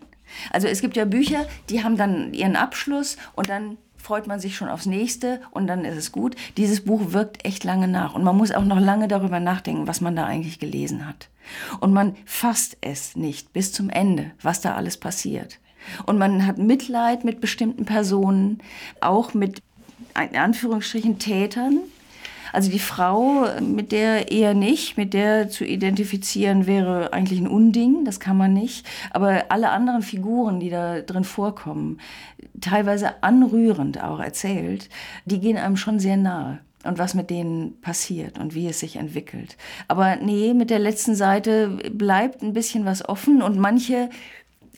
Also 0.51 0.69
es 0.69 0.81
gibt 0.81 0.97
ja 0.97 1.05
Bücher, 1.05 1.47
die 1.69 1.83
haben 1.83 1.97
dann 1.97 2.33
ihren 2.33 2.57
Abschluss 2.57 3.17
und 3.35 3.49
dann 3.49 3.77
freut 4.05 4.27
man 4.27 4.39
sich 4.39 4.55
schon 4.55 4.69
aufs 4.69 4.85
nächste 4.85 5.41
und 5.51 5.67
dann 5.67 5.87
ist 5.87 5.97
es 5.97 6.13
gut. 6.13 6.37
Dieses 6.59 6.85
Buch 6.85 7.13
wirkt 7.13 7.43
echt 7.47 7.65
lange 7.65 7.89
nach 7.89 8.15
und 8.15 8.23
man 8.23 8.37
muss 8.37 8.53
auch 8.53 8.65
noch 8.65 8.79
lange 8.79 9.09
darüber 9.09 9.41
nachdenken, 9.41 9.87
was 9.87 10.03
man 10.03 10.15
da 10.15 10.27
eigentlich 10.27 10.59
gelesen 10.59 11.09
hat. 11.09 11.31
Und 11.81 11.95
man 11.95 12.15
fasst 12.27 12.77
es 12.83 13.17
nicht 13.17 13.55
bis 13.55 13.73
zum 13.73 13.89
Ende, 13.89 14.31
was 14.43 14.61
da 14.61 14.75
alles 14.75 14.99
passiert. 14.99 15.59
Und 16.05 16.19
man 16.19 16.47
hat 16.47 16.59
Mitleid 16.59 17.25
mit 17.25 17.41
bestimmten 17.41 17.87
Personen, 17.87 18.59
auch 19.01 19.33
mit 19.33 19.63
in 20.31 20.37
Anführungsstrichen 20.37 21.19
Tätern, 21.19 21.79
also 22.55 22.71
die 22.71 22.79
Frau, 22.79 23.47
mit 23.61 23.91
der 23.91 24.31
eher 24.31 24.55
nicht, 24.55 24.97
mit 24.97 25.13
der 25.13 25.49
zu 25.49 25.65
identifizieren 25.65 26.67
wäre 26.67 27.13
eigentlich 27.13 27.41
ein 27.41 27.49
Unding, 27.49 28.05
das 28.05 28.21
kann 28.21 28.37
man 28.37 28.53
nicht. 28.53 28.87
Aber 29.11 29.47
alle 29.49 29.71
anderen 29.71 30.03
Figuren, 30.03 30.61
die 30.61 30.71
da 30.71 31.01
drin 31.01 31.25
vorkommen, 31.25 31.99
teilweise 32.61 33.23
anrührend 33.23 34.03
auch 34.03 34.21
erzählt, 34.21 34.89
die 35.25 35.41
gehen 35.41 35.57
einem 35.57 35.77
schon 35.77 35.99
sehr 35.99 36.17
nahe 36.17 36.61
und 36.85 36.99
was 36.99 37.15
mit 37.15 37.29
denen 37.29 37.81
passiert 37.81 38.39
und 38.39 38.55
wie 38.55 38.69
es 38.69 38.79
sich 38.79 38.97
entwickelt. 38.97 39.57
Aber 39.89 40.17
nee, 40.17 40.55
mit 40.55 40.71
der 40.71 40.79
letzten 40.79 41.17
Seite 41.17 41.79
bleibt 41.91 42.43
ein 42.43 42.53
bisschen 42.53 42.85
was 42.85 43.09
offen 43.09 43.43
und 43.43 43.59
manche 43.59 44.11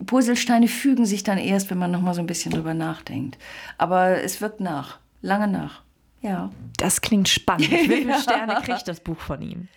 Puzzlesteine 0.04 0.68
fügen 0.68 1.04
sich 1.04 1.24
dann 1.24 1.38
erst, 1.38 1.70
wenn 1.70 1.78
man 1.78 1.90
noch 1.90 2.00
mal 2.02 2.14
so 2.14 2.20
ein 2.20 2.26
bisschen 2.26 2.52
drüber 2.52 2.74
nachdenkt. 2.74 3.38
Aber 3.76 4.22
es 4.22 4.40
wirkt 4.40 4.60
nach, 4.60 4.98
lange 5.20 5.48
nach. 5.48 5.85
Ja. 6.26 6.50
Das 6.76 7.00
klingt 7.00 7.28
spannend. 7.28 7.70
Wie 7.70 7.86
viele 7.86 8.18
Sterne 8.20 8.60
kriegt 8.64 8.88
das 8.88 8.98
Buch 8.98 9.20
von 9.20 9.40
ihm? 9.40 9.68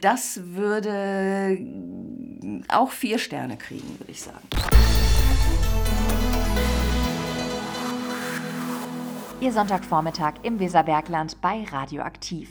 Das 0.00 0.40
würde 0.42 1.56
auch 2.68 2.90
vier 2.90 3.20
Sterne 3.20 3.56
kriegen, 3.56 4.00
würde 4.00 4.10
ich 4.10 4.20
sagen. 4.20 4.48
Ihr 9.40 9.52
Sonntagvormittag 9.52 10.34
im 10.42 10.58
Weserbergland 10.58 11.40
bei 11.40 11.64
Radioaktiv. 11.70 12.48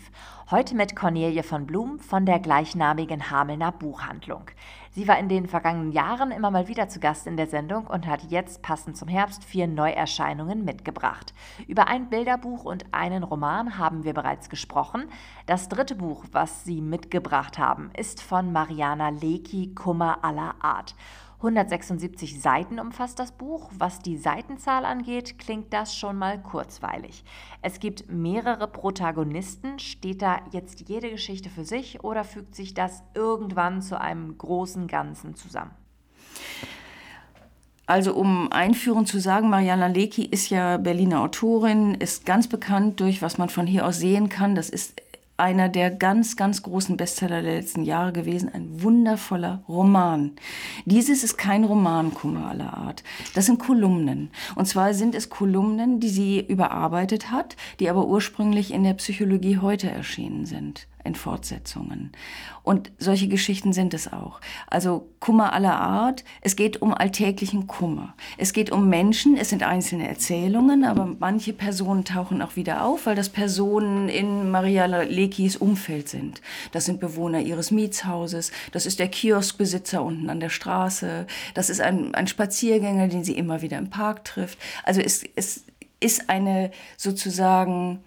Heute 0.50 0.75
mit 0.75 0.96
Cornelie 0.96 1.43
von 1.43 1.65
Blum 1.65 2.00
von 2.00 2.25
der 2.25 2.39
gleichnamigen 2.39 3.31
Hamelner 3.31 3.74
Buchhandlung. 3.74 4.46
Sie 4.93 5.07
war 5.07 5.17
in 5.17 5.29
den 5.29 5.48
vergangenen 5.48 5.93
Jahren 5.93 6.31
immer 6.31 6.51
mal 6.51 6.67
wieder 6.67 6.89
zu 6.89 7.00
Gast 7.00 7.25
in 7.25 7.38
der 7.38 7.48
Sendung 7.48 7.88
und 7.88 8.05
hat 8.07 8.24
jetzt 8.29 8.62
passend 8.62 8.98
zum 8.98 9.07
Herbst 9.07 9.45
vier 9.45 9.65
Neuerscheinungen 9.65 10.65
mitgebracht. 10.65 11.33
Über 11.65 11.88
ein 11.88 12.10
Bilderbuch 12.10 12.65
und 12.65 12.83
einen 12.91 13.24
Roman 13.24 13.77
haben 13.77 14.03
wir 14.03 14.13
bereits 14.13 14.50
gesprochen. 14.50 15.05
Das 15.45 15.69
dritte 15.69 15.95
Buch, 15.95 16.25
was 16.33 16.65
sie 16.65 16.81
mitgebracht 16.81 17.57
haben, 17.57 17.89
ist 17.95 18.21
von 18.21 18.51
Mariana 18.51 19.10
Lecki 19.10 19.74
Kummer 19.74 20.25
aller 20.25 20.55
Art. 20.60 20.93
176 21.41 22.39
Seiten 22.39 22.79
umfasst 22.79 23.17
das 23.17 23.31
Buch. 23.31 23.71
Was 23.75 23.98
die 24.00 24.15
Seitenzahl 24.15 24.86
angeht, 24.86 25.39
klingt 25.39 25.74
das 25.74 25.95
schon 25.95 26.15
mal 26.15 26.39
kurzweilig. 26.39 27.24
Es 27.63 27.79
gibt 27.79 28.12
mehrere 28.12 28.67
Protagonisten. 28.67 29.79
Steht 29.79 30.21
da 30.21 30.41
jetzt 30.51 30.88
jede 30.88 31.10
Geschichte 31.10 31.50
für 31.50 31.65
sich 31.65 32.03
oder 32.03 32.24
fügt 32.24 32.53
sich 32.53 32.75
das 32.75 33.01
irgendwann 33.15 33.81
zu 33.81 34.00
einem 34.00 34.38
großen 34.38 34.86
Ganzen 34.86 35.33
zusammen? 35.33 35.71
Also 37.88 38.13
um 38.13 38.51
einführend 38.51 39.07
zu 39.07 39.19
sagen, 39.19 39.50
Mariana 39.50 39.88
Lecki 39.88 40.24
ist 40.24 40.51
ja 40.51 40.77
Berliner 40.77 41.21
Autorin, 41.21 41.95
ist 41.95 42.25
ganz 42.25 42.48
bekannt 42.48 43.00
durch, 43.00 43.24
was 43.24 43.39
man 43.39 43.50
von 43.50 43.65
hier 43.65 43.88
aus 43.88 43.98
sehen 43.98 44.29
kann. 44.29 44.53
Das 44.53 44.69
ist 44.69 45.01
einer 45.41 45.69
der 45.69 45.89
ganz, 45.89 46.36
ganz 46.36 46.62
großen 46.62 46.98
Bestseller 46.98 47.41
der 47.41 47.55
letzten 47.55 47.83
Jahre 47.83 48.13
gewesen. 48.13 48.50
Ein 48.53 48.83
wundervoller 48.83 49.63
Roman. 49.67 50.33
Dieses 50.86 51.24
ist 51.24 51.38
kein 51.38 51.63
Romankummer 51.63 52.45
aller 52.45 52.77
Art. 52.77 53.03
Das 53.33 53.48
sind 53.48 53.60
Kolumnen. 53.60 54.29
Und 54.55 54.67
zwar 54.67 54.93
sind 54.93 55.15
es 55.15 55.29
Kolumnen, 55.29 56.00
die 56.00 56.10
sie 56.10 56.39
überarbeitet 56.39 57.31
hat, 57.31 57.57
die 57.79 57.89
aber 57.89 58.05
ursprünglich 58.05 58.71
in 58.71 58.83
der 58.83 58.93
Psychologie 58.93 59.57
heute 59.57 59.89
erschienen 59.89 60.45
sind 60.45 60.88
in 61.03 61.15
Fortsetzungen. 61.15 62.12
Und 62.63 62.91
solche 63.00 63.27
Geschichten 63.27 63.74
sind 63.74 63.93
es 63.93 64.12
auch. 64.12 64.39
Also 64.67 65.10
Kummer 65.20 65.53
aller 65.53 65.79
Art. 65.79 66.24
Es 66.41 66.55
geht 66.55 66.81
um 66.81 66.93
alltäglichen 66.93 67.67
Kummer. 67.67 68.13
Es 68.38 68.53
geht 68.53 68.72
um 68.72 68.89
Menschen. 68.89 69.38
Es 69.38 69.50
sind 69.50 69.63
einzelne 69.63 70.08
Erzählungen, 70.08 70.84
aber 70.84 71.15
manche 71.20 71.53
Personen 71.53 72.05
tauchen 72.05 72.41
auch 72.41 72.55
wieder 72.55 72.86
auf, 72.86 73.05
weil 73.05 73.15
das 73.15 73.29
Personen 73.29 74.10
in 74.10 74.51
Maria 74.51 74.86
Lekis 74.86 75.58
Umfeld 75.58 76.10
sind. 76.10 76.41
Das 76.72 76.86
sind 76.86 77.00
Bewohner 77.00 77.39
ihres 77.39 77.72
Mietshauses. 77.72 78.51
Das 78.72 78.86
ist 78.86 79.00
der 79.00 79.08
Kioskbesitzer 79.08 80.03
unten 80.03 80.29
an 80.29 80.39
der 80.39 80.50
Straße. 80.50 81.25
Das 81.53 81.70
ist 81.70 81.81
ein, 81.81 82.13
ein 82.13 82.27
Spaziergänger, 82.27 83.08
den 83.08 83.24
sie 83.24 83.38
immer 83.38 83.62
wieder 83.62 83.77
im 83.77 83.89
Park 83.89 84.24
trifft. 84.24 84.60
Also 84.84 85.01
es, 85.01 85.24
es 85.36 85.65
ist 86.00 86.29
eine 86.29 86.72
sozusagen 86.98 88.03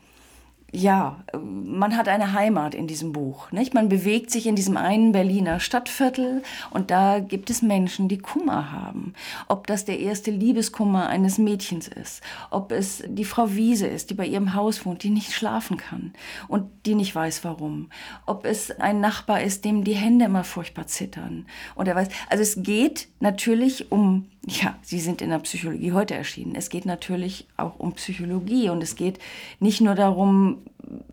ja, 0.75 1.23
man 1.33 1.97
hat 1.97 2.09
eine 2.09 2.33
Heimat 2.33 2.75
in 2.75 2.88
diesem 2.88 3.12
Buch. 3.12 3.52
Nicht? 3.52 3.75
Man 3.75 3.88
bewegt 3.88 4.31
sich 4.31 4.47
in 4.47 4.57
diesem 4.57 4.76
einen 4.76 5.12
Berliner 5.12 5.61
Stadtviertel 5.61 6.43
und 6.71 6.90
da 6.90 7.21
gibt 7.21 7.49
es 7.49 7.62
Menschen, 7.62 8.09
die 8.09 8.19
Kummer 8.19 8.73
haben. 8.73 9.14
Ob 9.47 9.69
das 9.69 9.85
der 9.85 10.00
erste 10.00 10.33
Liebeskummer 10.33 11.09
eines 11.09 11.38
Mädchens 11.38 11.87
ist, 11.87 12.23
ob 12.50 12.73
es 12.73 13.04
die 13.07 13.25
Frau 13.25 13.54
Wiese 13.54 13.87
ist, 13.87 14.11
die 14.11 14.14
bei 14.14 14.26
ihrem 14.26 14.54
Haus 14.54 14.85
wohnt, 14.85 15.04
die 15.04 15.11
nicht 15.11 15.33
schlafen 15.33 15.76
kann 15.76 16.12
und 16.49 16.69
die 16.87 16.97
nicht 16.97 17.14
weiß 17.14 17.45
warum. 17.45 17.90
Ob 18.26 18.45
es 18.45 18.73
ein 18.73 19.00
Nachbar 19.00 19.43
ist, 19.43 19.64
dem 19.64 19.85
die 19.85 19.95
Hände 19.95 20.25
immer 20.25 20.45
furchtbar 20.45 20.88
zittern. 20.88 21.47
Und 21.76 21.87
er 21.87 21.95
weiß, 21.95 22.09
also 22.28 22.43
es 22.43 22.62
geht 22.62 23.09
natürlich 23.21 23.93
um 23.93 24.26
ja, 24.46 24.76
sie 24.82 25.00
sind 25.00 25.22
in 25.22 25.30
der 25.30 25.38
Psychologie 25.38 25.92
heute 25.92 26.14
erschienen. 26.14 26.54
Es 26.54 26.68
geht 26.68 26.86
natürlich 26.86 27.46
auch 27.56 27.78
um 27.78 27.94
Psychologie 27.94 28.68
und 28.68 28.82
es 28.82 28.96
geht 28.96 29.18
nicht 29.60 29.80
nur 29.80 29.94
darum, 29.94 30.58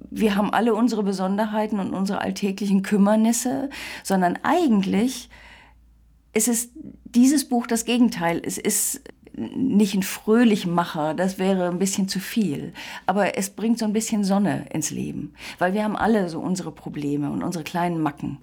wir 0.09 0.35
haben 0.35 0.51
alle 0.53 0.73
unsere 0.75 1.03
Besonderheiten 1.03 1.79
und 1.79 1.93
unsere 1.93 2.19
alltäglichen 2.19 2.83
Kümmernisse, 2.83 3.69
sondern 4.03 4.37
eigentlich 4.43 5.29
ist 6.33 6.47
es 6.47 6.69
dieses 7.05 7.47
Buch 7.47 7.67
das 7.67 7.85
Gegenteil. 7.85 8.41
Es 8.43 8.57
ist 8.57 9.01
nicht 9.33 9.95
ein 9.95 10.03
Fröhlichmacher, 10.03 11.13
das 11.13 11.39
wäre 11.39 11.69
ein 11.69 11.79
bisschen 11.79 12.09
zu 12.09 12.19
viel. 12.19 12.73
Aber 13.05 13.37
es 13.37 13.49
bringt 13.49 13.79
so 13.79 13.85
ein 13.85 13.93
bisschen 13.93 14.25
Sonne 14.25 14.65
ins 14.73 14.91
Leben, 14.91 15.33
weil 15.57 15.73
wir 15.73 15.83
haben 15.83 15.95
alle 15.95 16.27
so 16.29 16.39
unsere 16.39 16.71
Probleme 16.71 17.31
und 17.31 17.43
unsere 17.43 17.63
kleinen 17.63 18.01
Macken. 18.01 18.39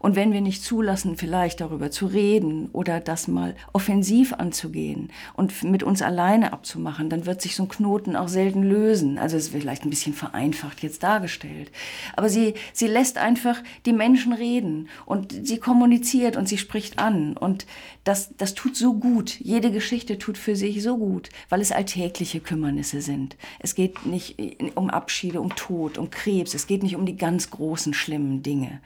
Und 0.00 0.16
wenn 0.16 0.32
wir 0.32 0.40
nicht 0.40 0.62
zulassen, 0.62 1.16
vielleicht 1.16 1.60
darüber 1.60 1.90
zu 1.90 2.06
reden 2.06 2.68
oder 2.72 3.00
das 3.00 3.28
mal 3.28 3.54
offensiv 3.72 4.32
anzugehen 4.32 5.10
und 5.34 5.62
mit 5.62 5.82
uns 5.82 6.02
alleine 6.02 6.52
abzumachen, 6.52 7.08
dann 7.10 7.26
wird 7.26 7.42
sich 7.42 7.56
so 7.56 7.64
ein 7.64 7.68
Knoten 7.68 8.16
auch 8.16 8.28
selten 8.28 8.62
lösen. 8.62 9.18
Also 9.18 9.36
es 9.36 9.44
ist 9.44 9.52
vielleicht 9.52 9.84
ein 9.84 9.90
bisschen 9.90 10.14
vereinfacht 10.14 10.82
jetzt 10.82 11.02
dargestellt. 11.02 11.70
Aber 12.16 12.28
sie, 12.28 12.54
sie 12.72 12.86
lässt 12.86 13.18
einfach 13.18 13.62
die 13.86 13.92
Menschen 13.92 14.32
reden 14.32 14.88
und 15.06 15.46
sie 15.46 15.58
kommuniziert 15.58 16.36
und 16.36 16.48
sie 16.48 16.58
spricht 16.58 16.98
an. 16.98 17.36
Und 17.36 17.66
das, 18.04 18.30
das 18.36 18.54
tut 18.54 18.76
so 18.76 18.94
gut. 18.94 19.40
Jede 19.40 19.70
Geschichte 19.70 20.18
tut 20.18 20.38
für 20.38 20.56
sich 20.56 20.82
so 20.82 20.98
gut, 20.98 21.30
weil 21.48 21.60
es 21.60 21.72
alltägliche 21.72 22.40
Kümmernisse 22.40 23.00
sind. 23.00 23.36
Es 23.58 23.74
geht 23.74 24.06
nicht 24.06 24.36
um 24.74 24.90
Abschiede, 24.90 25.40
um 25.40 25.54
Tod, 25.56 25.98
um 25.98 26.10
Krebs. 26.10 26.54
Es 26.54 26.66
geht 26.66 26.82
nicht 26.82 26.96
um 26.96 27.06
die 27.06 27.16
ganz 27.16 27.50
großen, 27.50 27.94
schlimmen 27.94 28.42
Dinge. 28.42 28.80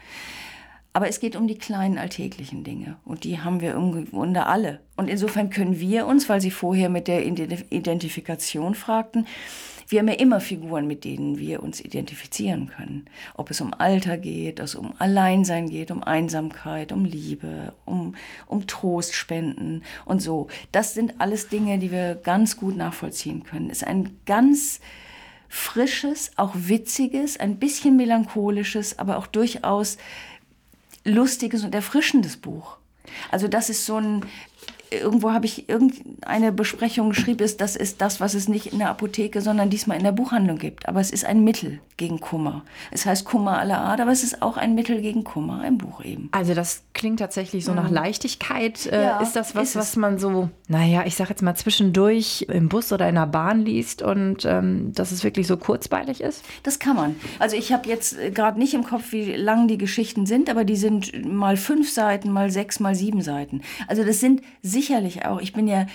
Aber 0.99 1.09
es 1.09 1.21
geht 1.21 1.37
um 1.37 1.47
die 1.47 1.57
kleinen 1.57 1.97
alltäglichen 1.97 2.65
Dinge 2.65 2.97
und 3.05 3.23
die 3.23 3.39
haben 3.39 3.61
wir 3.61 3.75
im 3.75 4.11
Grunde 4.11 4.47
alle. 4.47 4.81
Und 4.97 5.07
insofern 5.07 5.49
können 5.49 5.79
wir 5.79 6.09
uns, 6.09 6.29
weil 6.29 6.41
Sie 6.41 6.51
vorher 6.51 6.89
mit 6.89 7.07
der 7.07 7.25
Identifikation 7.25 8.75
fragten, 8.75 9.25
wir 9.87 10.01
haben 10.01 10.09
ja 10.09 10.15
immer 10.15 10.41
Figuren, 10.41 10.89
mit 10.89 11.05
denen 11.05 11.39
wir 11.39 11.63
uns 11.63 11.81
identifizieren 11.81 12.67
können. 12.67 13.05
Ob 13.37 13.53
es 13.53 13.61
um 13.61 13.73
Alter 13.75 14.19
geht, 14.19 14.59
es 14.59 14.75
um 14.75 14.93
Alleinsein 14.99 15.71
geht, 15.71 15.93
um 15.93 16.03
Einsamkeit, 16.03 16.91
um 16.91 17.05
Liebe, 17.05 17.75
um, 17.85 18.17
um 18.49 18.67
Trost 18.67 19.15
spenden 19.15 19.85
und 20.05 20.21
so. 20.21 20.49
Das 20.73 20.95
sind 20.95 21.21
alles 21.21 21.47
Dinge, 21.47 21.79
die 21.79 21.93
wir 21.93 22.17
ganz 22.17 22.57
gut 22.57 22.77
nachvollziehen 22.77 23.45
können. 23.45 23.71
Es 23.71 23.83
ist 23.83 23.87
ein 23.87 24.19
ganz 24.27 24.81
frisches, 25.49 26.33
auch 26.35 26.55
witziges, 26.57 27.39
ein 27.39 27.61
bisschen 27.61 27.97
melancholisches, 27.97 28.99
aber 28.99 29.17
auch 29.17 29.29
durchaus 29.29 29.97
lustiges 31.05 31.65
und 31.65 31.75
erfrischendes 31.75 32.37
Buch. 32.37 32.79
Also 33.31 33.49
das 33.49 33.71
ist 33.71 33.87
so 33.87 33.97
ein, 33.99 34.25
irgendwo 34.91 35.33
habe 35.33 35.47
ich 35.47 35.69
irgendeine 35.69 36.53
Besprechung 36.53 37.11
geschrieben, 37.11 37.45
ist, 37.45 37.61
das 37.61 37.77
ist 37.77 38.01
das, 38.01 38.21
was 38.21 38.35
es 38.35 38.49
nicht 38.49 38.73
in 38.73 38.79
der 38.79 38.91
Apotheke, 38.91 39.41
sondern 39.41 39.71
diesmal 39.71 39.97
in 39.97 40.05
der 40.05 40.13
Buchhandlung 40.13 40.59
gibt. 40.59 40.89
Aber 40.89 41.01
es 41.01 41.11
ist 41.11 41.25
ein 41.25 41.45
Mittel 41.45 41.81
gegen 41.97 42.21
Kummer. 42.21 42.65
Es 42.91 43.07
heißt 43.07 43.25
Kummer 43.25 43.59
aller 43.59 43.79
Art, 43.79 44.01
aber 44.01 44.13
es 44.13 44.23
ist 44.23 44.41
auch 44.41 44.57
ein 44.57 44.75
Mittel 44.75 45.01
gegen 45.01 45.25
Kummer, 45.25 45.61
ein 45.61 45.79
Buch 45.79 46.05
eben. 46.05 46.29
Also 46.33 46.55
das 46.55 46.83
klingt 46.95 47.19
tatsächlich 47.19 47.65
so 47.65 47.75
nach 47.75 47.89
mhm. 47.89 47.95
Leichtigkeit. 47.95 48.87
Äh, 48.87 49.03
ja, 49.03 49.21
ist 49.21 49.35
das 49.35 49.55
was, 49.55 49.71
ist 49.71 49.77
was 49.77 49.97
man 49.97 50.19
so, 50.19 50.49
naja, 50.69 51.03
ich 51.07 51.17
sage 51.17 51.31
jetzt 51.31 51.43
mal 51.43 51.55
zwischendurch 51.55 52.47
im 52.49 52.69
Bus 52.69 52.93
oder 52.93 53.09
in 53.09 53.17
der 53.17 53.27
Bahn 53.27 53.61
liest 53.61 54.03
und 54.03 54.45
ähm, 54.45 54.93
dass 54.95 55.13
es 55.13 55.25
wirklich 55.25 55.47
so 55.47 55.57
kurzweilig 55.57 56.21
ist? 56.21 56.45
Das 56.63 56.79
kann 56.79 56.97
man. 56.97 57.17
Also 57.39 57.57
ich 57.57 57.73
habe 57.73 57.89
jetzt 57.89 58.19
äh, 58.19 58.31
gerade 58.31 58.59
nicht 58.59 58.75
im 58.75 58.85
Kopf, 58.85 59.13
wie 59.13 59.35
lang 59.35 59.67
die 59.69 59.79
Geschichten 59.79 60.27
sind, 60.27 60.51
aber 60.51 60.65
die 60.65 60.77
sind 60.77 61.27
mal 61.27 61.57
fünf 61.57 61.91
Seiten, 61.91 62.31
mal 62.31 62.51
sechs, 62.51 62.81
mal 62.81 62.95
sieben 62.95 63.23
Seiten. 63.23 63.63
Also 63.89 64.05
das 64.05 64.21
sind 64.21 64.43
sicherlich 64.79 65.25
auch, 65.25 65.41
ich 65.41 65.53
bin 65.53 65.67
ja, 65.67 65.87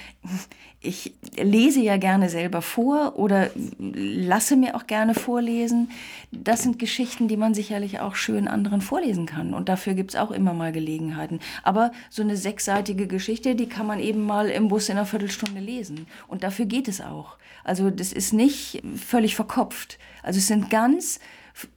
ich 0.82 1.14
lese 1.38 1.80
ja 1.80 1.96
gerne 1.96 2.28
selber 2.28 2.62
vor 2.62 3.18
oder 3.18 3.50
lasse 3.80 4.58
mir 4.58 4.76
auch 4.76 4.88
gerne 4.88 5.16
vorlesen. 5.16 5.90
Das 6.32 6.64
sind 6.64 6.80
Geschichten, 6.80 7.30
die 7.30 7.38
man 7.38 7.54
sicherlich 7.54 8.02
auch 8.02 8.16
schön 8.16 8.50
anderen 8.50 8.82
vorlesen 8.82 9.26
kann. 9.26 9.54
Und 9.54 9.70
dafür 9.70 9.94
gibt 9.94 10.12
es 10.12 10.20
auch 10.20 10.32
immer 10.32 10.54
mal 10.54 10.74
Gelegenheiten. 10.74 11.40
Aber 11.64 11.92
so 12.10 12.22
eine 12.22 12.36
sechsseitige 12.36 13.08
Geschichte, 13.08 13.56
die 13.56 13.70
kann 13.70 13.88
man 13.88 14.00
eben 14.00 14.26
mal 14.26 14.50
im 14.50 14.68
Bus 14.68 14.90
in 14.90 14.98
einer 14.98 15.06
Viertelstunde 15.06 15.62
lesen. 15.62 16.06
Und 16.28 16.44
dafür 16.44 16.66
geht 16.66 16.90
es 16.90 17.00
auch. 17.00 17.38
Also 17.64 17.90
das 17.90 18.12
ist 18.12 18.34
nicht 18.34 18.84
völlig 18.98 19.36
verkopft. 19.36 19.98
Also 20.22 20.40
es 20.40 20.48
sind 20.48 20.70
ganz 20.70 21.22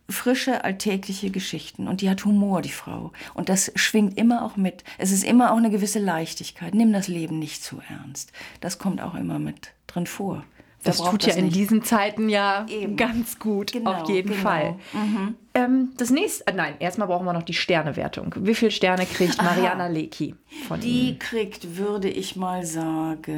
frische, 0.09 0.65
alltägliche 0.65 1.31
Geschichten. 1.31 1.89
Und 1.89 2.01
die 2.01 2.11
hat 2.11 2.25
Humor, 2.25 2.63
die 2.63 2.71
Frau. 2.71 3.13
Und 3.35 3.49
das 3.49 3.73
schwingt 3.75 4.17
immer 4.19 4.45
auch 4.45 4.57
mit. 4.57 4.85
Es 4.99 5.13
ist 5.13 5.25
immer 5.25 5.53
auch 5.53 5.59
eine 5.59 5.71
gewisse 5.71 5.99
Leichtigkeit. 5.99 6.75
Nimm 6.75 6.93
das 6.93 7.09
Leben 7.09 7.39
nicht 7.39 7.63
zu 7.63 7.81
ernst. 7.89 8.33
Das 8.61 8.79
kommt 8.79 9.01
auch 9.03 9.15
immer 9.15 9.39
mit 9.39 9.73
drin 9.87 10.07
vor. 10.07 10.45
Das 10.87 10.99
tut 10.99 11.27
das 11.27 11.35
ja 11.35 11.41
in 11.43 11.51
diesen 11.51 11.83
Zeiten 11.83 12.29
ja 12.29 12.65
Eben. 12.69 12.97
ganz 12.97 13.39
gut, 13.41 13.73
genau, 13.73 13.93
auf 13.93 14.09
jeden 14.09 14.31
genau. 14.31 14.43
Fall. 14.43 14.77
Mhm. 14.93 15.35
Ähm, 15.55 15.89
das 15.97 16.11
nächste, 16.11 16.47
äh, 16.47 16.53
nein, 16.53 16.75
erstmal 16.79 17.09
brauchen 17.09 17.25
wir 17.27 17.33
noch 17.33 17.43
die 17.43 17.55
Sternewertung. 17.55 18.35
Wie 18.39 18.55
viele 18.55 18.71
Sterne 18.71 19.05
kriegt 19.07 19.43
Mariana 19.43 19.89
Lecki 19.89 20.37
von 20.69 20.79
Die 20.81 21.09
Ihnen? 21.09 21.19
kriegt, 21.19 21.77
würde 21.77 22.09
ich 22.09 22.37
mal 22.37 22.65
sagen, 22.65 23.33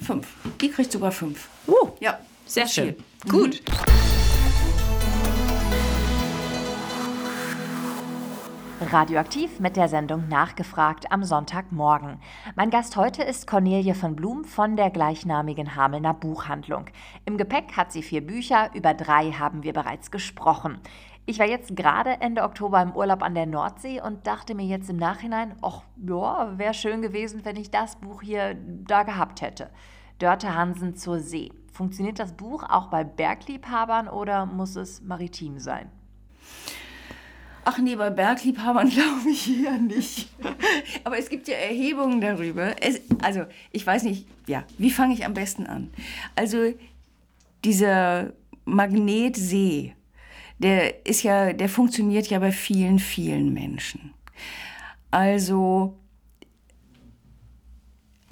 fünf. 0.00 0.28
Die 0.60 0.70
kriegt 0.70 0.92
sogar 0.92 1.12
fünf. 1.12 1.48
Uh, 1.66 1.88
ja, 2.00 2.18
sehr 2.44 2.68
schön. 2.68 2.96
Mhm. 3.24 3.30
Gut. 3.30 3.62
Radioaktiv 8.92 9.60
mit 9.60 9.76
der 9.76 9.88
Sendung 9.88 10.28
Nachgefragt 10.28 11.10
am 11.10 11.24
Sonntagmorgen. 11.24 12.18
Mein 12.56 12.70
Gast 12.70 12.96
heute 12.96 13.22
ist 13.22 13.46
Cornelie 13.46 13.94
von 13.94 14.14
Blum 14.14 14.44
von 14.44 14.76
der 14.76 14.90
gleichnamigen 14.90 15.74
Hamelner 15.74 16.14
Buchhandlung. 16.14 16.86
Im 17.24 17.36
Gepäck 17.36 17.76
hat 17.76 17.92
sie 17.92 18.02
vier 18.02 18.26
Bücher, 18.26 18.70
über 18.74 18.94
drei 18.94 19.32
haben 19.32 19.62
wir 19.62 19.72
bereits 19.72 20.10
gesprochen. 20.10 20.78
Ich 21.26 21.38
war 21.38 21.46
jetzt 21.46 21.74
gerade 21.74 22.20
Ende 22.20 22.42
Oktober 22.42 22.82
im 22.82 22.94
Urlaub 22.94 23.22
an 23.22 23.34
der 23.34 23.46
Nordsee 23.46 24.00
und 24.00 24.26
dachte 24.26 24.54
mir 24.54 24.66
jetzt 24.66 24.90
im 24.90 24.96
Nachhinein, 24.96 25.54
ach 25.62 25.82
ja, 25.96 26.58
wäre 26.58 26.74
schön 26.74 27.00
gewesen, 27.00 27.44
wenn 27.44 27.56
ich 27.56 27.70
das 27.70 27.96
Buch 27.96 28.22
hier 28.22 28.54
da 28.56 29.02
gehabt 29.02 29.40
hätte. 29.40 29.70
Dörte 30.18 30.54
Hansen 30.54 30.94
zur 30.94 31.20
See. 31.20 31.50
Funktioniert 31.72 32.18
das 32.18 32.34
Buch 32.34 32.62
auch 32.68 32.88
bei 32.88 33.04
Bergliebhabern 33.04 34.08
oder 34.08 34.46
muss 34.46 34.76
es 34.76 35.02
maritim 35.02 35.58
sein? 35.58 35.90
Ach 37.64 37.78
nee, 37.78 37.96
bei 37.96 38.10
Bergliebhabern 38.10 38.90
glaube 38.90 39.30
ich 39.30 39.62
eher 39.62 39.78
nicht. 39.78 40.28
Aber 41.02 41.18
es 41.18 41.28
gibt 41.28 41.48
ja 41.48 41.54
Erhebungen 41.54 42.20
darüber. 42.20 42.74
Es, 42.80 43.00
also, 43.22 43.44
ich 43.72 43.86
weiß 43.86 44.02
nicht, 44.04 44.26
ja, 44.46 44.64
wie 44.78 44.90
fange 44.90 45.14
ich 45.14 45.24
am 45.24 45.34
besten 45.34 45.66
an? 45.66 45.90
Also, 46.36 46.74
dieser 47.64 48.32
Magnetsee, 48.66 49.94
der 50.58 51.06
ist 51.06 51.22
ja, 51.22 51.52
der 51.52 51.68
funktioniert 51.68 52.26
ja 52.28 52.38
bei 52.38 52.52
vielen, 52.52 52.98
vielen 52.98 53.52
Menschen. 53.52 54.12
Also, 55.10 55.96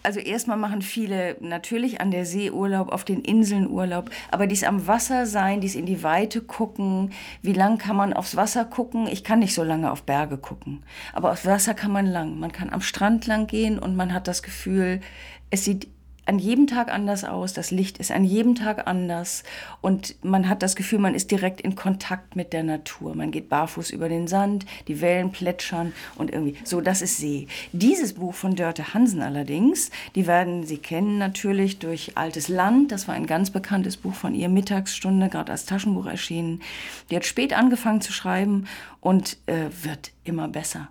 also 0.03 0.21
erstmal 0.21 0.57
machen 0.57 0.83
viele 0.83 1.37
natürlich 1.41 2.01
an 2.01 2.11
der 2.11 2.27
See 2.27 2.51
Urlaub, 2.51 2.93
auf 2.93 3.05
den 3.05 3.23
Inseln 3.23 3.69
Urlaub, 3.69 4.11
aber 4.31 4.47
dies 4.47 4.65
am 4.65 4.87
Wasser 4.87 5.27
sein, 5.27 5.61
dies 5.61 5.75
in 5.75 5.87
die 5.87 6.03
Weite 6.03 6.41
gucken, 6.41 7.13
wie 7.43 7.53
lang 7.53 7.79
kann 7.79 7.97
man 7.97 8.13
aufs 8.13 8.37
Wasser 8.37 8.65
gucken? 8.65 9.07
Ich 9.07 9.25
kann 9.25 9.39
nicht 9.39 9.55
so 9.55 9.63
lange 9.63 9.91
auf 9.91 10.03
Berge 10.03 10.39
gucken, 10.39 10.83
aber 11.13 11.33
aufs 11.33 11.47
Wasser 11.47 11.75
kann 11.75 11.93
man 11.93 12.07
lang. 12.07 12.39
Man 12.39 12.53
kann 12.53 12.71
am 12.71 12.81
Strand 12.81 13.27
lang 13.27 13.47
gehen 13.47 13.79
und 13.79 13.97
man 13.97 14.13
hat 14.13 14.29
das 14.29 14.43
Gefühl, 14.43 15.01
es 15.51 15.65
sieht 15.65 15.89
an 16.25 16.39
jedem 16.39 16.67
Tag 16.67 16.93
anders 16.93 17.25
aus, 17.25 17.53
das 17.53 17.71
Licht 17.71 17.99
ist 17.99 18.13
an 18.13 18.25
jedem 18.25 18.55
Tag 18.55 18.87
anders 18.87 19.43
und 19.81 20.15
man 20.23 20.49
hat 20.49 20.63
das 20.63 20.77
Gefühl, 20.77 21.01
man 21.01 21.15
ist 21.15 21.31
direkt 21.31 21.61
in 21.61 21.75
Kontakt 21.75 22.37
mit 22.37 22.53
der 22.53 22.63
Natur. 22.63 23.15
Man 23.15 23.33
geht 23.33 23.49
barfuß 23.49 23.91
über 23.91 24.09
den 24.09 24.29
Sand, 24.29 24.65
die 24.87 25.01
Wellen 25.01 25.33
plätschern 25.33 25.93
und 26.15 26.31
irgendwie, 26.31 26.57
so, 26.65 26.81
das 26.81 27.03
ist 27.03 27.17
See. 27.17 27.49
Dieses 27.73 28.13
Buch 28.15 28.35
von 28.35 28.55
Dörte 28.55 28.95
Hansen 28.95 29.23
allerdings, 29.23 29.91
die 30.15 30.27
werden 30.27 30.65
Sie 30.65 30.79
kennen 30.79 31.19
natürlich 31.19 31.81
durch 31.81 32.17
Altes 32.17 32.49
Land, 32.49 32.93
das 32.93 33.09
war 33.09 33.15
ein 33.15 33.27
ganz 33.27 33.51
bekanntes 33.51 33.97
Buch 33.97 34.15
von 34.15 34.35
ihr, 34.35 34.49
Mittagsstunde, 34.49 35.29
gerade 35.29 35.51
als 35.51 35.67
Taschenbuch 35.67 36.07
erschienen. 36.07 36.63
Die 37.11 37.17
hat 37.17 37.25
spät 37.25 37.53
angefangen 37.53 38.01
zu 38.01 38.13
schreiben 38.13 38.67
und 39.01 39.39
äh, 39.47 39.67
wird 39.83 40.13
immer 40.25 40.49
besser. 40.49 40.89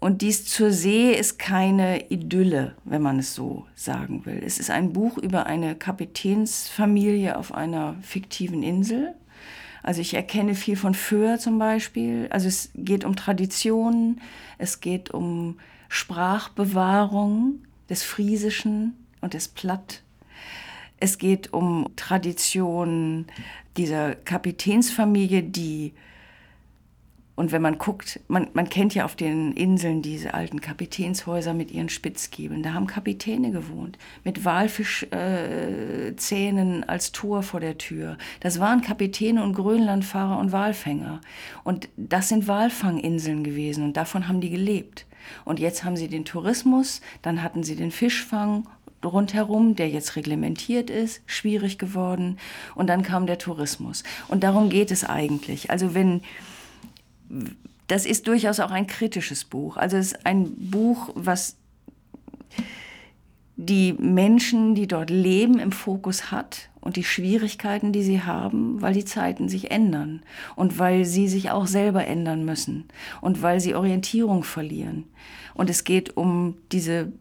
Und 0.00 0.22
dies 0.22 0.44
zur 0.44 0.70
See 0.70 1.12
ist 1.12 1.38
keine 1.38 2.10
Idylle, 2.10 2.76
wenn 2.84 3.02
man 3.02 3.18
es 3.18 3.34
so 3.34 3.66
sagen 3.74 4.24
will. 4.26 4.40
Es 4.44 4.58
ist 4.58 4.70
ein 4.70 4.92
Buch 4.92 5.18
über 5.18 5.46
eine 5.46 5.74
Kapitänsfamilie 5.74 7.36
auf 7.36 7.52
einer 7.52 7.96
fiktiven 8.02 8.62
Insel. 8.62 9.14
Also 9.82 10.00
ich 10.00 10.14
erkenne 10.14 10.54
viel 10.54 10.76
von 10.76 10.94
Föhr 10.94 11.38
zum 11.38 11.58
Beispiel. 11.58 12.28
Also 12.30 12.46
es 12.46 12.70
geht 12.74 13.04
um 13.04 13.16
Traditionen, 13.16 14.20
es 14.56 14.80
geht 14.80 15.10
um 15.10 15.58
Sprachbewahrung 15.88 17.64
des 17.90 18.04
Friesischen 18.04 18.94
und 19.20 19.34
des 19.34 19.48
Platt. 19.48 20.02
Es 21.00 21.18
geht 21.18 21.52
um 21.52 21.88
Traditionen 21.96 23.26
dieser 23.76 24.14
Kapitänsfamilie, 24.14 25.42
die 25.42 25.92
und 27.38 27.52
wenn 27.52 27.62
man 27.62 27.78
guckt, 27.78 28.18
man, 28.26 28.48
man 28.52 28.68
kennt 28.68 28.96
ja 28.96 29.04
auf 29.04 29.14
den 29.14 29.52
Inseln 29.52 30.02
diese 30.02 30.34
alten 30.34 30.60
Kapitänshäuser 30.60 31.54
mit 31.54 31.70
ihren 31.70 31.88
Spitzgiebeln. 31.88 32.64
Da 32.64 32.72
haben 32.72 32.88
Kapitäne 32.88 33.52
gewohnt, 33.52 33.96
mit 34.24 34.44
Walfischzähnen 34.44 36.82
äh, 36.82 36.86
als 36.88 37.12
Tor 37.12 37.44
vor 37.44 37.60
der 37.60 37.78
Tür. 37.78 38.18
Das 38.40 38.58
waren 38.58 38.80
Kapitäne 38.80 39.44
und 39.44 39.52
Grönlandfahrer 39.52 40.36
und 40.36 40.50
Walfänger. 40.50 41.20
Und 41.62 41.88
das 41.96 42.28
sind 42.28 42.48
Walfanginseln 42.48 43.44
gewesen 43.44 43.84
und 43.84 43.96
davon 43.96 44.26
haben 44.26 44.40
die 44.40 44.50
gelebt. 44.50 45.06
Und 45.44 45.60
jetzt 45.60 45.84
haben 45.84 45.96
sie 45.96 46.08
den 46.08 46.24
Tourismus, 46.24 47.02
dann 47.22 47.44
hatten 47.44 47.62
sie 47.62 47.76
den 47.76 47.92
Fischfang 47.92 48.66
rundherum, 49.04 49.76
der 49.76 49.88
jetzt 49.88 50.16
reglementiert 50.16 50.90
ist, 50.90 51.22
schwierig 51.26 51.78
geworden. 51.78 52.36
Und 52.74 52.88
dann 52.88 53.04
kam 53.04 53.28
der 53.28 53.38
Tourismus. 53.38 54.02
Und 54.26 54.42
darum 54.42 54.70
geht 54.70 54.90
es 54.90 55.04
eigentlich. 55.04 55.70
Also 55.70 55.94
wenn 55.94 56.22
das 57.86 58.06
ist 58.06 58.28
durchaus 58.28 58.60
auch 58.60 58.70
ein 58.70 58.86
kritisches 58.86 59.44
Buch. 59.44 59.76
Also 59.76 59.96
es 59.96 60.12
ist 60.12 60.26
ein 60.26 60.54
Buch, 60.70 61.10
was 61.14 61.56
die 63.56 63.94
Menschen, 63.94 64.76
die 64.76 64.86
dort 64.86 65.10
leben, 65.10 65.58
im 65.58 65.72
Fokus 65.72 66.30
hat 66.30 66.70
und 66.80 66.94
die 66.94 67.02
Schwierigkeiten, 67.02 67.92
die 67.92 68.04
sie 68.04 68.22
haben, 68.22 68.80
weil 68.80 68.94
die 68.94 69.04
Zeiten 69.04 69.48
sich 69.48 69.72
ändern 69.72 70.22
und 70.54 70.78
weil 70.78 71.04
sie 71.04 71.26
sich 71.26 71.50
auch 71.50 71.66
selber 71.66 72.06
ändern 72.06 72.44
müssen 72.44 72.84
und 73.20 73.42
weil 73.42 73.58
sie 73.58 73.74
Orientierung 73.74 74.44
verlieren. 74.44 75.04
Und 75.54 75.70
es 75.70 75.82
geht 75.82 76.16
um 76.16 76.56
diese 76.70 77.12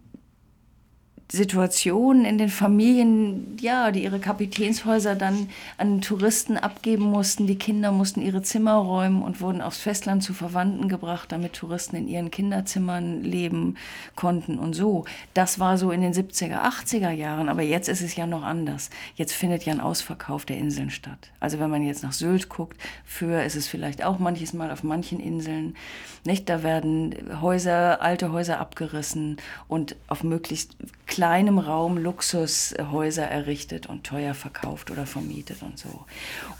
Situationen 1.30 2.24
in 2.24 2.38
den 2.38 2.48
Familien, 2.48 3.58
ja, 3.60 3.92
die 3.92 4.04
ihre 4.04 4.20
Kapitänshäuser 4.20 5.16
dann 5.16 5.50
an 5.78 6.00
Touristen 6.00 6.56
abgeben 6.56 7.04
mussten. 7.04 7.48
Die 7.48 7.58
Kinder 7.58 7.92
mussten 7.92 8.22
ihre 8.22 8.42
Zimmer 8.44 8.76
räumen 8.76 9.22
und 9.22 9.42
wurden 9.42 9.62
aufs 9.62 9.80
Festland 9.80 10.24
zu 10.24 10.34
Verwandten 10.34 10.88
gebracht, 10.88 11.32
damit 11.32 11.54
Touristen 11.54 11.98
in 11.98 12.08
ihren 12.08 12.32
Kinderzimmern 12.32 13.24
leben 13.24 13.76
konnten 14.16 14.58
und 14.58 14.74
so. 14.74 15.04
Das 15.34 15.60
war 15.60 15.78
so 15.78 15.92
in 15.92 16.02
den 16.02 16.14
70er, 16.14 16.64
80er 16.64 17.12
Jahren, 17.12 17.50
aber 17.50 17.62
jetzt 17.62 17.90
ist 17.90 18.02
es 18.02 18.16
ja 18.16 18.26
noch 18.26 18.44
anders. 18.44 18.90
Jetzt 19.16 19.34
findet 19.34 19.64
ja 19.64 19.74
ein 19.74 19.82
Ausverkauf 19.82 20.46
der 20.46 20.58
Inseln 20.58 20.90
statt. 20.90 21.32
Also 21.42 21.60
wenn 21.60 21.70
man 21.70 21.84
jetzt 21.84 22.04
nach 22.04 22.14
Sylt 22.14 22.48
guckt, 22.48 22.78
für 23.04 23.44
ist 23.44 23.58
es 23.58 23.68
vielleicht 23.68 24.02
auch 24.02 24.18
manches 24.18 24.54
Mal 24.54 24.72
auf 24.72 24.84
manchen 24.84 25.20
Inseln, 25.20 25.76
nicht? 26.24 26.48
Da 26.48 26.64
werden 26.64 27.16
Häuser, 27.42 28.02
alte 28.02 28.32
Häuser 28.32 28.60
abgerissen 28.60 29.38
und 29.68 29.96
auf 30.08 30.24
möglichst 30.24 30.76
kleinem 31.18 31.58
Raum 31.58 31.98
Luxushäuser 31.98 33.24
errichtet 33.24 33.88
und 33.88 34.04
teuer 34.04 34.36
verkauft 34.36 34.92
oder 34.92 35.08
vermietet 35.08 35.64
und 35.64 35.80
so. 35.80 36.06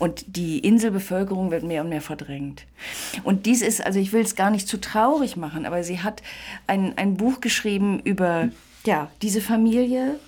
Und 0.00 0.24
die 0.36 0.58
Inselbevölkerung 0.58 1.52
wird 1.52 1.62
mehr 1.62 1.82
und 1.82 1.90
mehr 1.90 2.00
verdrängt. 2.00 2.64
Und 3.22 3.46
dies 3.46 3.62
ist, 3.62 3.86
also 3.86 4.00
ich 4.00 4.12
will 4.12 4.22
es 4.22 4.34
gar 4.34 4.50
nicht 4.50 4.66
zu 4.66 4.80
traurig 4.80 5.36
machen, 5.36 5.64
aber 5.64 5.84
sie 5.84 6.00
hat 6.00 6.24
ein, 6.66 6.98
ein 6.98 7.16
Buch 7.16 7.40
geschrieben 7.40 8.00
über 8.00 8.48
ja, 8.84 9.08
diese 9.22 9.40
Familie, 9.40 10.18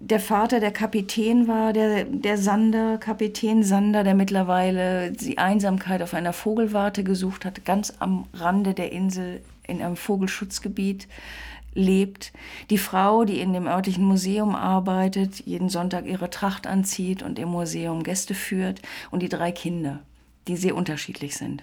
der 0.00 0.18
Vater 0.18 0.58
der 0.58 0.72
Kapitän 0.72 1.46
war, 1.46 1.72
der, 1.72 2.02
der 2.02 2.38
Sander, 2.38 2.98
Kapitän 2.98 3.62
Sander, 3.62 4.02
der 4.02 4.16
mittlerweile 4.16 5.12
die 5.12 5.38
Einsamkeit 5.38 6.02
auf 6.02 6.14
einer 6.14 6.32
Vogelwarte 6.32 7.04
gesucht 7.04 7.44
hat, 7.44 7.64
ganz 7.64 7.94
am 8.00 8.26
Rande 8.34 8.74
der 8.74 8.90
Insel 8.90 9.40
in 9.68 9.80
einem 9.80 9.94
Vogelschutzgebiet 9.94 11.06
lebt. 11.74 12.32
Die 12.70 12.78
Frau, 12.78 13.24
die 13.24 13.40
in 13.40 13.52
dem 13.52 13.66
örtlichen 13.66 14.04
Museum 14.04 14.54
arbeitet, 14.54 15.40
jeden 15.46 15.68
Sonntag 15.68 16.06
ihre 16.06 16.30
Tracht 16.30 16.66
anzieht 16.66 17.22
und 17.22 17.38
im 17.38 17.48
Museum 17.48 18.02
Gäste 18.02 18.34
führt. 18.34 18.82
Und 19.10 19.22
die 19.22 19.28
drei 19.28 19.52
Kinder, 19.52 20.00
die 20.48 20.56
sehr 20.56 20.74
unterschiedlich 20.74 21.36
sind. 21.36 21.62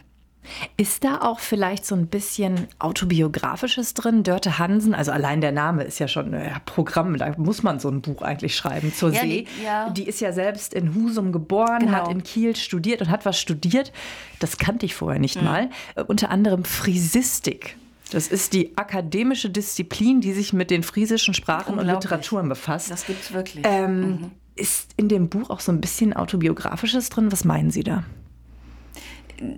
Ist 0.77 1.03
da 1.03 1.21
auch 1.21 1.39
vielleicht 1.39 1.85
so 1.85 1.95
ein 1.95 2.07
bisschen 2.07 2.67
autobiografisches 2.79 3.93
drin? 3.93 4.23
Dörte 4.23 4.57
Hansen, 4.57 4.95
also 4.95 5.11
allein 5.11 5.41
der 5.41 5.51
Name 5.51 5.83
ist 5.83 5.99
ja 5.99 6.07
schon 6.07 6.33
ein 6.33 6.61
Programm, 6.65 7.17
da 7.17 7.33
muss 7.37 7.61
man 7.61 7.79
so 7.79 7.89
ein 7.89 8.01
Buch 8.01 8.21
eigentlich 8.21 8.55
schreiben 8.55 8.93
zur 8.93 9.11
ja, 9.13 9.21
See. 9.21 9.45
Die, 9.59 9.63
ja. 9.63 9.89
die, 9.89 10.07
ist 10.07 10.21
ja 10.21 10.31
selbst 10.31 10.73
in 10.73 10.95
Husum 10.95 11.31
geboren, 11.31 11.79
genau. 11.79 11.91
hat 11.91 12.07
in 12.07 12.23
Kiel 12.23 12.55
studiert 12.55 13.01
und 13.01 13.09
hat 13.09 13.25
was 13.25 13.39
studiert. 13.39 13.91
Das 14.39 14.57
kannte 14.57 14.85
ich 14.85 14.95
vorher 14.95 15.19
nicht 15.19 15.39
mhm. 15.39 15.47
mal. 15.47 15.69
Äh, 15.95 16.03
unter 16.03 16.31
anderem 16.31 16.63
Frisistik. 16.63 17.75
Das 18.11 18.27
ist 18.27 18.53
die 18.53 18.75
akademische 18.77 19.49
Disziplin, 19.49 20.21
die 20.21 20.33
sich 20.33 20.53
mit 20.53 20.71
den 20.71 20.83
friesischen 20.83 21.33
Sprachen 21.33 21.77
und 21.77 21.85
Literaturen 21.85 22.49
befasst. 22.49 22.89
Das 22.89 23.05
gibt 23.05 23.21
es 23.21 23.33
wirklich. 23.33 23.65
Ähm, 23.67 24.01
mhm. 24.01 24.31
Ist 24.55 24.91
in 24.97 25.07
dem 25.07 25.29
Buch 25.29 25.49
auch 25.49 25.59
so 25.59 25.71
ein 25.71 25.79
bisschen 25.79 26.13
autobiografisches 26.13 27.09
drin? 27.09 27.31
Was 27.31 27.45
meinen 27.45 27.71
Sie 27.71 27.83
da? 27.83 28.03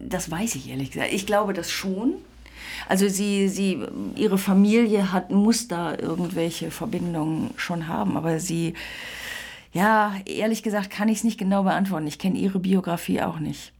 Das 0.02 0.30
weiß 0.30 0.56
ich 0.56 0.70
ehrlich 0.70 0.92
gesagt. 0.92 1.12
Ich 1.12 1.26
glaube 1.26 1.54
das 1.54 1.72
schon. 1.72 2.16
Also 2.88 3.08
sie, 3.08 3.48
sie, 3.48 3.80
ihre 4.16 4.38
Familie 4.38 5.12
hat, 5.12 5.32
muss 5.32 5.68
da 5.68 5.98
irgendwelche 5.98 6.72
Verbindungen 6.72 7.52
schon 7.56 7.88
haben, 7.88 8.18
aber 8.18 8.40
sie, 8.40 8.76
ja, 9.74 10.14
ehrlich 10.26 10.62
gesagt 10.62 10.90
kann 10.90 11.10
ich 11.10 11.20
es 11.20 11.24
nicht 11.24 11.40
genau 11.40 11.64
beantworten. 11.64 12.06
Ich 12.06 12.20
kenne 12.20 12.38
ihre 12.38 12.60
Biografie 12.60 13.22
auch 13.22 13.40
nicht 13.40 13.74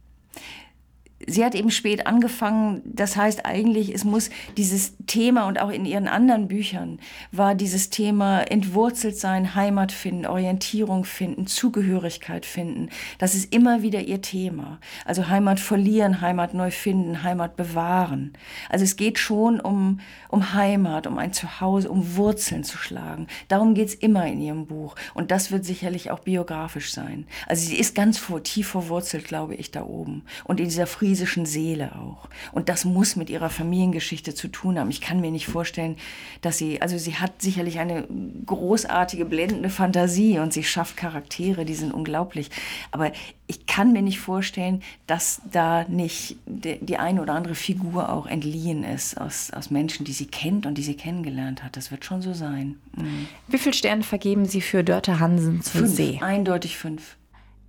sie 1.26 1.44
hat 1.44 1.54
eben 1.54 1.70
spät 1.70 2.06
angefangen. 2.06 2.82
Das 2.84 3.16
heißt 3.16 3.46
eigentlich, 3.46 3.94
es 3.94 4.04
muss 4.04 4.30
dieses 4.56 4.94
Thema 5.06 5.46
und 5.46 5.60
auch 5.60 5.70
in 5.70 5.84
ihren 5.84 6.08
anderen 6.08 6.48
Büchern 6.48 6.98
war 7.30 7.54
dieses 7.54 7.90
Thema 7.90 8.42
entwurzelt 8.42 9.16
sein, 9.16 9.54
Heimat 9.54 9.92
finden, 9.92 10.26
Orientierung 10.26 11.04
finden, 11.04 11.46
Zugehörigkeit 11.46 12.46
finden. 12.46 12.88
Das 13.18 13.34
ist 13.34 13.54
immer 13.54 13.82
wieder 13.82 14.00
ihr 14.00 14.22
Thema. 14.22 14.80
Also 15.04 15.28
Heimat 15.28 15.60
verlieren, 15.60 16.20
Heimat 16.20 16.54
neu 16.54 16.70
finden, 16.70 17.22
Heimat 17.22 17.56
bewahren. 17.56 18.32
Also 18.68 18.84
es 18.84 18.96
geht 18.96 19.18
schon 19.18 19.60
um, 19.60 20.00
um 20.28 20.54
Heimat, 20.54 21.06
um 21.06 21.18
ein 21.18 21.32
Zuhause, 21.32 21.90
um 21.90 22.16
Wurzeln 22.16 22.64
zu 22.64 22.78
schlagen. 22.78 23.26
Darum 23.48 23.74
geht's 23.74 23.94
immer 23.94 24.26
in 24.26 24.40
ihrem 24.40 24.66
Buch. 24.66 24.96
Und 25.14 25.30
das 25.30 25.50
wird 25.50 25.64
sicherlich 25.64 26.10
auch 26.10 26.20
biografisch 26.20 26.92
sein. 26.92 27.26
Also 27.46 27.66
sie 27.66 27.76
ist 27.76 27.94
ganz 27.94 28.18
vor, 28.18 28.42
tief 28.42 28.68
verwurzelt, 28.68 29.24
glaube 29.24 29.54
ich, 29.54 29.70
da 29.70 29.84
oben. 29.84 30.24
Und 30.44 30.60
in 30.60 30.66
dieser 30.66 30.86
Frieden 30.86 31.11
friesischen 31.12 31.44
Seele 31.44 31.92
auch. 31.96 32.28
Und 32.52 32.70
das 32.70 32.86
muss 32.86 33.16
mit 33.16 33.28
ihrer 33.28 33.50
Familiengeschichte 33.50 34.34
zu 34.34 34.48
tun 34.48 34.78
haben. 34.78 34.88
Ich 34.88 35.02
kann 35.02 35.20
mir 35.20 35.30
nicht 35.30 35.46
vorstellen, 35.46 35.96
dass 36.40 36.56
sie, 36.56 36.80
also 36.80 36.96
sie 36.96 37.16
hat 37.16 37.42
sicherlich 37.42 37.78
eine 37.80 38.06
großartige, 38.46 39.26
blendende 39.26 39.68
Fantasie 39.68 40.38
und 40.38 40.54
sie 40.54 40.64
schafft 40.64 40.96
Charaktere, 40.96 41.66
die 41.66 41.74
sind 41.74 41.92
unglaublich. 41.92 42.50
Aber 42.92 43.12
ich 43.46 43.66
kann 43.66 43.92
mir 43.92 44.00
nicht 44.00 44.20
vorstellen, 44.20 44.82
dass 45.06 45.42
da 45.52 45.84
nicht 45.86 46.36
die, 46.46 46.78
die 46.80 46.96
eine 46.96 47.20
oder 47.20 47.34
andere 47.34 47.54
Figur 47.54 48.10
auch 48.10 48.26
entliehen 48.26 48.82
ist 48.82 49.20
aus, 49.20 49.50
aus 49.50 49.70
Menschen, 49.70 50.06
die 50.06 50.12
sie 50.12 50.26
kennt 50.26 50.64
und 50.64 50.78
die 50.78 50.82
sie 50.82 50.94
kennengelernt 50.94 51.62
hat. 51.62 51.76
Das 51.76 51.90
wird 51.90 52.06
schon 52.06 52.22
so 52.22 52.32
sein. 52.32 52.76
Mhm. 52.96 53.26
Wie 53.48 53.58
viele 53.58 53.74
Sterne 53.74 54.02
vergeben 54.02 54.46
Sie 54.46 54.62
für 54.62 54.82
Dörte 54.82 55.20
Hansen 55.20 55.60
zur 55.60 55.82
fünf, 55.82 55.94
See? 55.94 56.20
Eindeutig 56.22 56.78
fünf. 56.78 57.16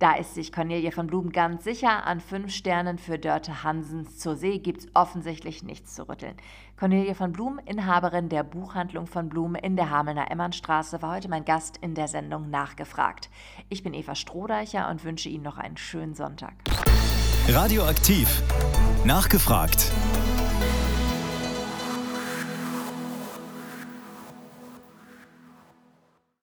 Da 0.00 0.14
ist 0.14 0.34
sich 0.34 0.52
Cornelia 0.52 0.90
von 0.90 1.06
Blum 1.06 1.30
ganz 1.30 1.62
sicher, 1.62 2.04
an 2.04 2.20
fünf 2.20 2.52
Sternen 2.52 2.98
für 2.98 3.18
Dörte 3.18 3.62
Hansens 3.62 4.18
zur 4.18 4.34
See 4.34 4.58
gibt 4.58 4.80
es 4.80 4.88
offensichtlich 4.92 5.62
nichts 5.62 5.94
zu 5.94 6.08
rütteln. 6.08 6.34
Cornelia 6.76 7.14
von 7.14 7.32
Blum, 7.32 7.60
Inhaberin 7.64 8.28
der 8.28 8.42
Buchhandlung 8.42 9.06
von 9.06 9.28
Blum 9.28 9.54
in 9.54 9.76
der 9.76 9.90
Hamelner 9.90 10.30
Emmernstraße, 10.30 11.00
war 11.00 11.14
heute 11.14 11.28
mein 11.28 11.44
Gast 11.44 11.76
in 11.76 11.94
der 11.94 12.08
Sendung 12.08 12.50
Nachgefragt. 12.50 13.30
Ich 13.68 13.84
bin 13.84 13.94
Eva 13.94 14.16
Strohdeicher 14.16 14.90
und 14.90 15.04
wünsche 15.04 15.28
Ihnen 15.28 15.44
noch 15.44 15.58
einen 15.58 15.76
schönen 15.76 16.14
Sonntag. 16.14 16.54
Radioaktiv. 17.48 18.42
Nachgefragt. 19.04 19.92